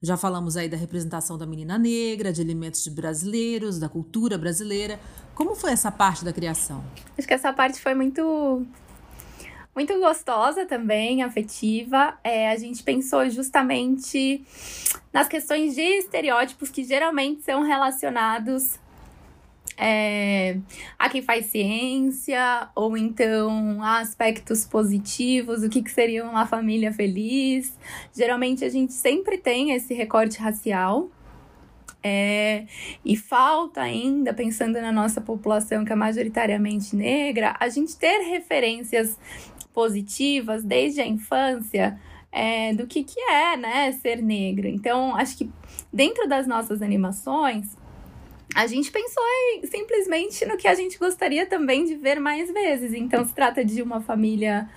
[0.00, 4.98] Já falamos aí da representação da menina negra, de elementos brasileiros, da cultura brasileira.
[5.34, 6.84] Como foi essa parte da criação?
[7.16, 8.64] Acho que essa parte foi muito
[9.74, 12.18] muito gostosa também, afetiva.
[12.24, 14.44] É, a gente pensou justamente
[15.12, 18.78] nas questões de estereótipos que geralmente são relacionados
[19.78, 20.58] é,
[20.98, 27.78] a quem faz ciência, ou então aspectos positivos, o que, que seria uma família feliz.
[28.12, 31.08] Geralmente a gente sempre tem esse recorte racial.
[32.02, 32.64] É,
[33.04, 39.18] e falta ainda, pensando na nossa população que é majoritariamente negra, a gente ter referências
[39.74, 41.98] positivas desde a infância
[42.30, 44.68] é, do que, que é né, ser negro.
[44.68, 45.50] Então, acho que
[45.92, 47.76] dentro das nossas animações,
[48.54, 52.92] a gente pensou em, simplesmente no que a gente gostaria também de ver mais vezes.
[52.92, 54.68] Então, se trata de uma família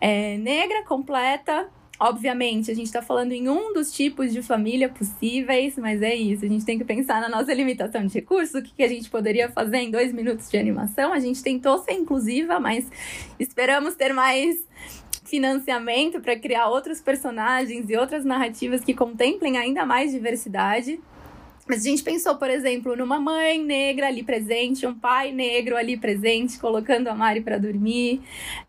[0.00, 1.68] é, negra completa.
[2.00, 6.44] Obviamente, a gente está falando em um dos tipos de família possíveis, mas é isso.
[6.44, 9.08] A gente tem que pensar na nossa limitação de recursos, o que, que a gente
[9.08, 11.12] poderia fazer em dois minutos de animação.
[11.12, 12.90] A gente tentou ser inclusiva, mas
[13.38, 14.66] esperamos ter mais
[15.24, 21.00] financiamento para criar outros personagens e outras narrativas que contemplem ainda mais diversidade.
[21.66, 25.96] Mas a gente pensou, por exemplo, numa mãe negra ali presente, um pai negro ali
[25.96, 28.20] presente, colocando a Mari para dormir,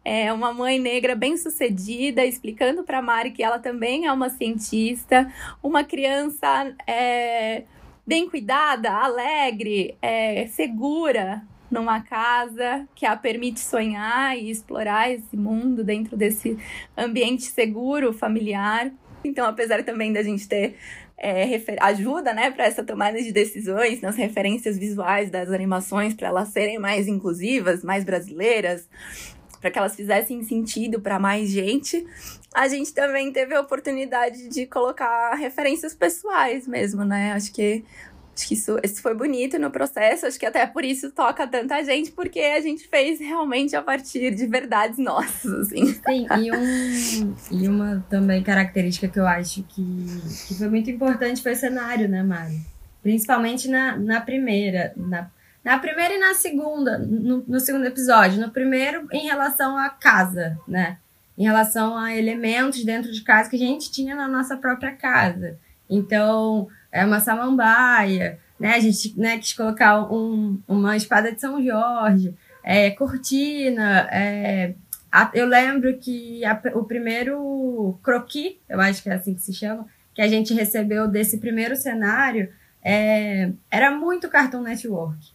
[0.05, 5.31] é, uma mãe negra bem sucedida, explicando para Mari que ela também é uma cientista,
[5.61, 7.63] uma criança é,
[8.05, 11.41] bem cuidada, alegre, é, segura
[11.71, 16.55] numa casa que a permite sonhar e explorar esse mundo dentro desse
[16.95, 18.91] ambiente seguro, familiar.
[19.23, 20.75] Então, apesar também da gente ter
[21.23, 26.49] é, ajuda né, para essa tomada de decisões nas referências visuais das animações, para elas
[26.49, 28.89] serem mais inclusivas, mais brasileiras,
[29.61, 32.05] para que elas fizessem sentido para mais gente.
[32.53, 37.31] A gente também teve a oportunidade de colocar referências pessoais mesmo, né?
[37.31, 37.85] Acho que
[38.35, 41.83] Acho que isso, isso foi bonito no processo, acho que até por isso toca tanta
[41.83, 45.85] gente, porque a gente fez realmente a partir de verdades nossas, assim.
[45.85, 49.83] Sim, e, um, e uma também característica que eu acho que,
[50.47, 52.59] que foi muito importante foi o cenário, né, Mari?
[53.03, 55.29] Principalmente na, na primeira, na,
[55.63, 58.41] na primeira e na segunda, no, no segundo episódio.
[58.41, 60.97] No primeiro, em relação à casa, né?
[61.37, 65.57] Em relação a elementos dentro de casa que a gente tinha na nossa própria casa.
[65.89, 68.75] Então, é uma samambaia, né?
[68.75, 74.07] A gente né, quis colocar um, uma espada de São Jorge, é, cortina.
[74.11, 74.75] É,
[75.11, 79.53] a, eu lembro que a, o primeiro croquis, eu acho que é assim que se
[79.53, 85.33] chama, que a gente recebeu desse primeiro cenário, é, era muito Cartoon Network.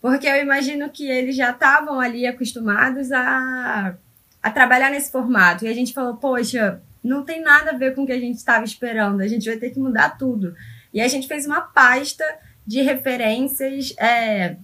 [0.00, 3.96] Porque eu imagino que eles já estavam ali acostumados a,
[4.40, 5.64] a trabalhar nesse formato.
[5.64, 8.36] E a gente falou, poxa, não tem nada a ver com o que a gente
[8.36, 10.54] estava esperando, a gente vai ter que mudar tudo.
[10.92, 12.24] E a gente fez uma pasta
[12.66, 14.56] de referências é,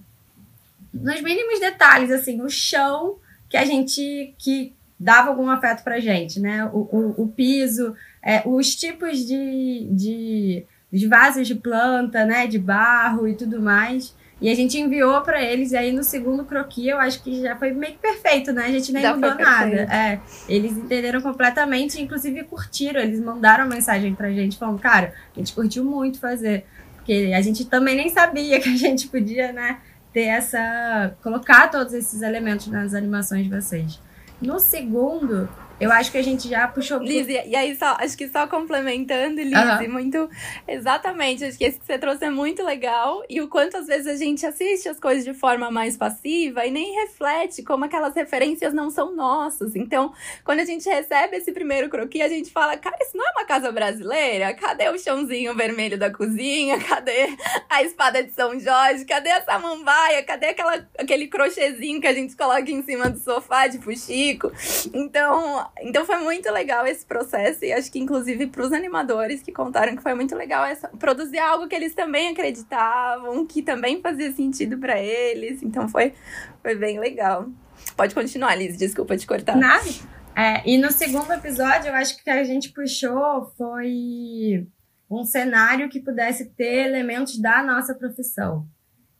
[0.93, 3.17] nos mínimos detalhes, assim, o chão
[3.49, 6.65] que a gente que dava algum afeto pra gente, né?
[6.65, 12.47] O, o, o piso, é, os tipos de, de, de vasos de planta, né?
[12.47, 14.15] De barro e tudo mais.
[14.39, 17.55] E a gente enviou para eles, e aí no segundo croquis eu acho que já
[17.55, 18.65] foi meio que perfeito, né?
[18.65, 19.87] A gente nem já mudou nada.
[19.91, 25.53] É, eles entenderam completamente, inclusive curtiram, eles mandaram mensagem pra gente falando, cara, a gente
[25.53, 26.65] curtiu muito fazer.
[26.97, 29.79] Porque a gente também nem sabia que a gente podia, né,
[30.13, 31.15] ter essa.
[31.23, 33.99] colocar todos esses elementos nas animações de vocês.
[34.39, 35.49] No segundo,
[35.79, 36.99] eu acho que a gente já puxou.
[36.99, 39.91] Liz, e aí só, acho que só complementando, Liz, uhum.
[39.91, 40.29] muito.
[40.67, 43.23] Exatamente, acho que esse que você trouxe é muito legal.
[43.29, 46.71] E o quanto às vezes a gente assiste as coisas de forma mais passiva e
[46.71, 49.75] nem reflete como aquelas referências não são nossas.
[49.75, 50.11] Então,
[50.43, 53.45] quando a gente recebe esse primeiro croquis, a gente fala, cara, isso não é uma
[53.45, 54.53] casa brasileira?
[54.55, 56.79] Cadê o chãozinho vermelho da cozinha?
[56.79, 57.37] Cadê
[57.69, 59.05] a espada de São Jorge?
[59.05, 60.23] Cadê a samambaia?
[60.23, 64.51] Cadê aquela, aquele crochêzinho que a gente coloca em cima do sofá de fuxico?
[64.93, 69.51] Então, então foi muito legal esse processo e acho que inclusive para os animadores que
[69.51, 74.31] contaram que foi muito legal essa, produzir algo que eles também acreditavam, que também fazia
[74.31, 75.61] sentido para eles.
[75.61, 76.13] Então foi,
[76.61, 77.49] foi bem legal.
[77.95, 79.55] Pode continuar, Liz, desculpa te cortar.
[79.55, 79.89] Nada.
[80.35, 84.67] É, e no segundo episódio, eu acho que a gente puxou foi
[85.09, 88.67] um cenário que pudesse ter elementos da nossa profissão.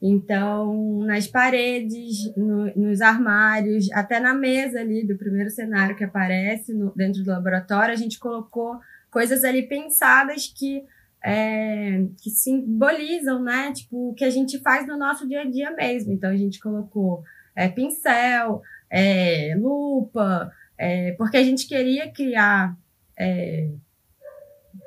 [0.02, 6.74] Então, nas paredes, no, nos armários, até na mesa ali do primeiro cenário que aparece
[6.74, 8.80] no, dentro do laboratório, a gente colocou
[9.10, 10.84] coisas ali pensadas que,
[11.24, 13.72] é, que simbolizam, né?
[13.74, 16.14] Tipo, o que a gente faz no nosso dia a dia mesmo.
[16.14, 17.24] Então, a gente colocou
[17.56, 22.78] é, pincel, é, lupa, é, porque a gente queria criar,
[23.18, 23.68] é,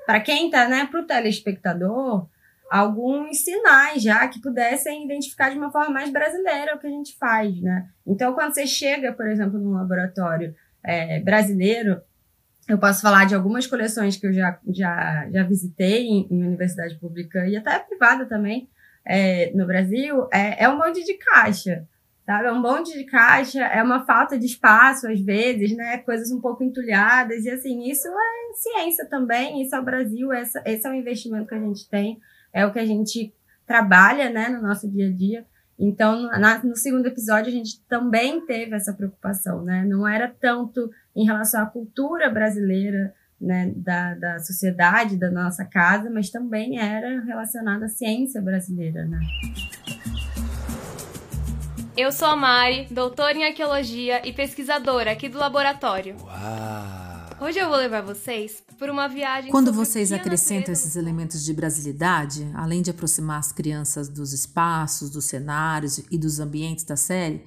[0.06, 2.28] para quem está, né, para o telespectador,
[2.70, 7.16] alguns sinais já que pudessem identificar de uma forma mais brasileira o que a gente
[7.18, 7.88] faz, né?
[8.06, 10.54] Então, quando você chega, por exemplo, num laboratório
[10.84, 12.00] é, brasileiro,
[12.68, 16.94] eu posso falar de algumas coleções que eu já, já, já visitei em, em universidade
[16.94, 18.68] pública e até privada também
[19.04, 21.88] é, no Brasil, é, é um monte de caixa,
[22.24, 22.46] sabe?
[22.46, 25.98] É um monte de caixa, é uma falta de espaço às vezes, né?
[25.98, 30.62] Coisas um pouco entulhadas e assim, isso é ciência também, isso é o Brasil, essa,
[30.64, 32.20] esse é o investimento que a gente tem
[32.52, 33.32] é o que a gente
[33.66, 35.46] trabalha, né, no nosso dia a dia.
[35.78, 39.82] Então, na, no segundo episódio, a gente também teve essa preocupação, né?
[39.84, 46.10] Não era tanto em relação à cultura brasileira, né, da, da sociedade, da nossa casa,
[46.10, 49.18] mas também era relacionado à ciência brasileira, né?
[51.96, 56.16] Eu sou a Mari, doutora em arqueologia e pesquisadora aqui do laboratório.
[56.22, 57.09] Uau!
[57.40, 59.50] Hoje eu vou levar vocês por uma viagem.
[59.50, 65.24] Quando vocês acrescentam esses elementos de brasilidade, além de aproximar as crianças dos espaços, dos
[65.24, 67.42] cenários e dos ambientes da série,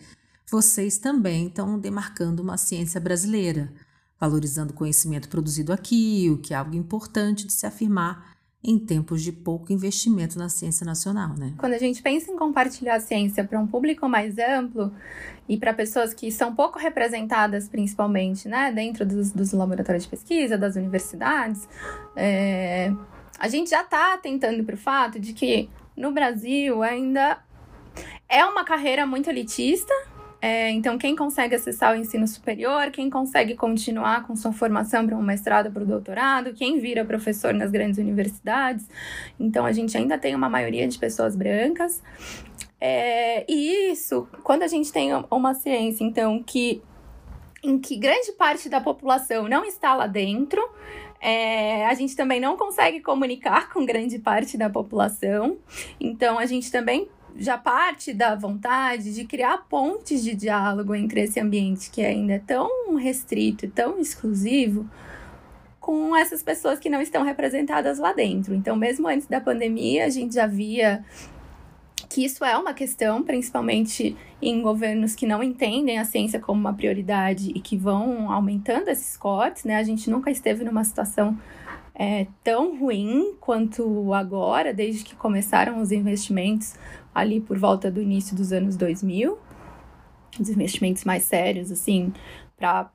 [0.49, 3.71] vocês também estão demarcando uma ciência brasileira,
[4.19, 8.32] valorizando o conhecimento produzido aqui, o que é algo importante de se afirmar
[8.63, 11.53] em tempos de pouco investimento na ciência nacional, né?
[11.57, 14.93] Quando a gente pensa em compartilhar a ciência para um público mais amplo
[15.49, 20.57] e para pessoas que são pouco representadas, principalmente, né, dentro dos, dos laboratórios de pesquisa,
[20.57, 21.67] das universidades,
[22.15, 22.93] é,
[23.37, 27.39] a gente já está tentando para o fato de que no Brasil ainda
[28.29, 29.93] é uma carreira muito elitista,
[30.45, 35.15] é, então, quem consegue acessar o ensino superior, quem consegue continuar com sua formação para
[35.15, 38.85] um mestrado, para o doutorado, quem vira professor nas grandes universidades.
[39.39, 42.03] Então, a gente ainda tem uma maioria de pessoas brancas.
[42.77, 46.83] É, e isso, quando a gente tem uma ciência, então, que
[47.63, 50.61] em que grande parte da população não está lá dentro,
[51.21, 55.57] é, a gente também não consegue comunicar com grande parte da população.
[56.01, 61.39] Então, a gente também já parte da vontade de criar pontes de diálogo entre esse
[61.39, 64.87] ambiente que ainda é tão restrito e tão exclusivo
[65.79, 68.53] com essas pessoas que não estão representadas lá dentro.
[68.55, 71.03] Então, mesmo antes da pandemia, a gente já via
[72.09, 76.73] que isso é uma questão, principalmente em governos que não entendem a ciência como uma
[76.73, 79.77] prioridade e que vão aumentando esses cortes, né?
[79.77, 81.37] A gente nunca esteve numa situação
[81.95, 86.73] é, tão ruim quanto agora, desde que começaram os investimentos
[87.13, 89.37] ali por volta do início dos anos 2000,
[90.39, 92.11] os investimentos mais sérios, assim,
[92.57, 92.89] para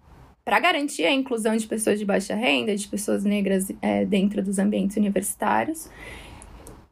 [0.45, 4.59] para garantir a inclusão de pessoas de baixa renda, de pessoas negras é, dentro dos
[4.59, 5.91] ambientes universitários.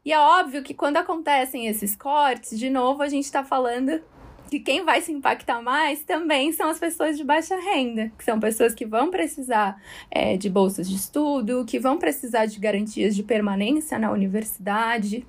[0.05, 4.03] E é óbvio que quando acontecem esses cortes, de novo, a gente está falando
[4.51, 8.39] que quem vai se impactar mais também são as pessoas de baixa renda, que são
[8.39, 9.81] pessoas que vão precisar
[10.11, 15.27] é, de bolsas de estudo, que vão precisar de garantias de permanência na universidade,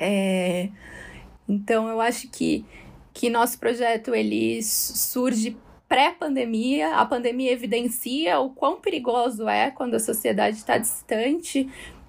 [0.00, 0.70] é,
[1.46, 2.64] então eu acho que,
[3.12, 5.56] que nosso projeto ele surge
[5.86, 11.68] pré-pandemia, a pandemia evidencia o quão perigoso é quando a sociedade está distante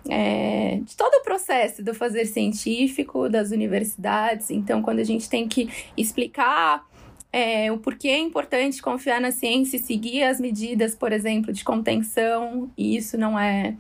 [0.10, 4.50] é, de todo o processo do fazer científico, das universidades.
[4.50, 6.86] Então, quando a gente tem que explicar
[7.32, 11.64] é, o porquê é importante confiar na ciência e seguir as medidas, por exemplo, de
[11.64, 13.76] contenção, e isso não é,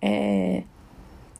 [0.00, 0.64] é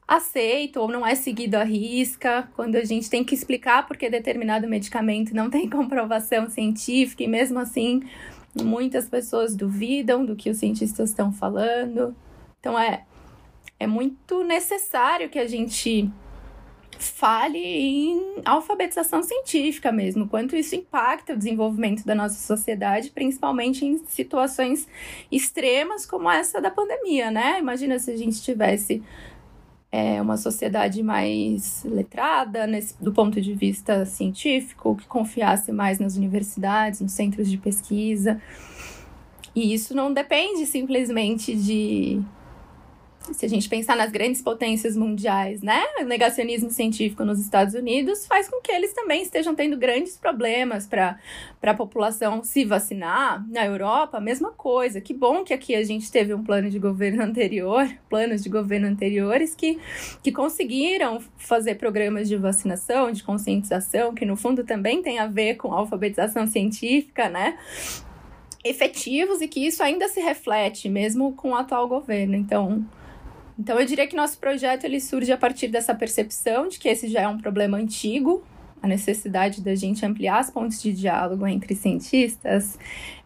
[0.06, 4.68] aceito ou não é seguido à risca, quando a gente tem que explicar porque determinado
[4.68, 8.02] medicamento não tem comprovação científica e mesmo assim
[8.62, 12.14] muitas pessoas duvidam do que os cientistas estão falando.
[12.60, 13.04] Então é
[13.83, 16.09] é muito necessário que a gente
[16.99, 23.99] fale em alfabetização científica mesmo, quanto isso impacta o desenvolvimento da nossa sociedade, principalmente em
[24.07, 24.87] situações
[25.30, 27.59] extremas como essa da pandemia, né?
[27.59, 29.03] Imagina se a gente tivesse
[29.91, 36.16] é, uma sociedade mais letrada nesse, do ponto de vista científico, que confiasse mais nas
[36.16, 38.41] universidades, nos centros de pesquisa.
[39.57, 42.22] E isso não depende simplesmente de
[43.30, 45.80] se a gente pensar nas grandes potências mundiais, né?
[46.00, 50.86] O negacionismo científico nos Estados Unidos faz com que eles também estejam tendo grandes problemas
[50.86, 51.18] para
[51.62, 53.44] a população se vacinar.
[53.48, 55.00] Na Europa, a mesma coisa.
[55.00, 58.88] Que bom que aqui a gente teve um plano de governo anterior, planos de governo
[58.88, 59.78] anteriores que,
[60.22, 65.54] que conseguiram fazer programas de vacinação, de conscientização, que no fundo também tem a ver
[65.56, 67.56] com alfabetização científica, né?
[68.64, 72.36] efetivos e que isso ainda se reflete mesmo com o atual governo.
[72.36, 72.84] Então,
[73.62, 77.06] então eu diria que nosso projeto ele surge a partir dessa percepção de que esse
[77.06, 78.42] já é um problema antigo,
[78.82, 82.76] a necessidade da gente ampliar as pontes de diálogo entre cientistas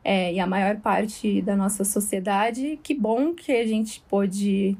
[0.09, 2.79] é, e a maior parte da nossa sociedade.
[2.81, 4.79] Que bom que a gente pôde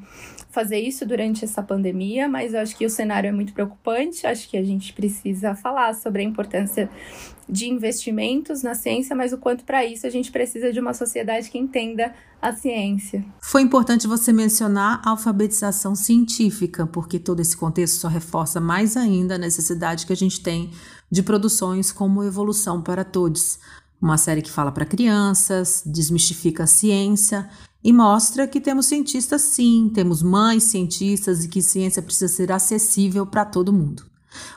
[0.53, 4.25] fazer isso durante essa pandemia, mas eu acho que o cenário é muito preocupante.
[4.25, 6.89] Acho que a gente precisa falar sobre a importância
[7.49, 11.51] de investimentos na ciência, mas o quanto para isso a gente precisa de uma sociedade
[11.51, 13.25] que entenda a ciência.
[13.41, 19.35] Foi importante você mencionar a alfabetização científica, porque todo esse contexto só reforça mais ainda
[19.35, 20.71] a necessidade que a gente tem
[21.11, 23.59] de produções como Evolução para Todos,
[24.07, 27.49] uma série que fala para crianças, desmistifica a ciência
[27.83, 33.27] e mostra que temos cientistas sim, temos mães cientistas e que ciência precisa ser acessível
[33.27, 34.05] para todo mundo.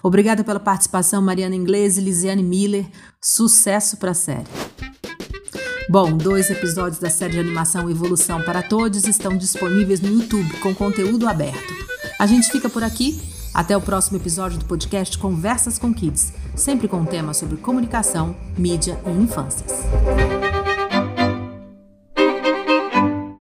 [0.03, 2.89] Obrigada pela participação, Mariana Inglês e Lisiane Miller.
[3.21, 4.47] Sucesso para a série.
[5.89, 10.75] Bom, dois episódios da série de animação Evolução para Todos estão disponíveis no YouTube com
[10.75, 11.73] conteúdo aberto.
[12.19, 13.19] A gente fica por aqui.
[13.51, 18.99] Até o próximo episódio do podcast Conversas com Kids, sempre com temas sobre comunicação, mídia
[19.05, 19.71] e infâncias.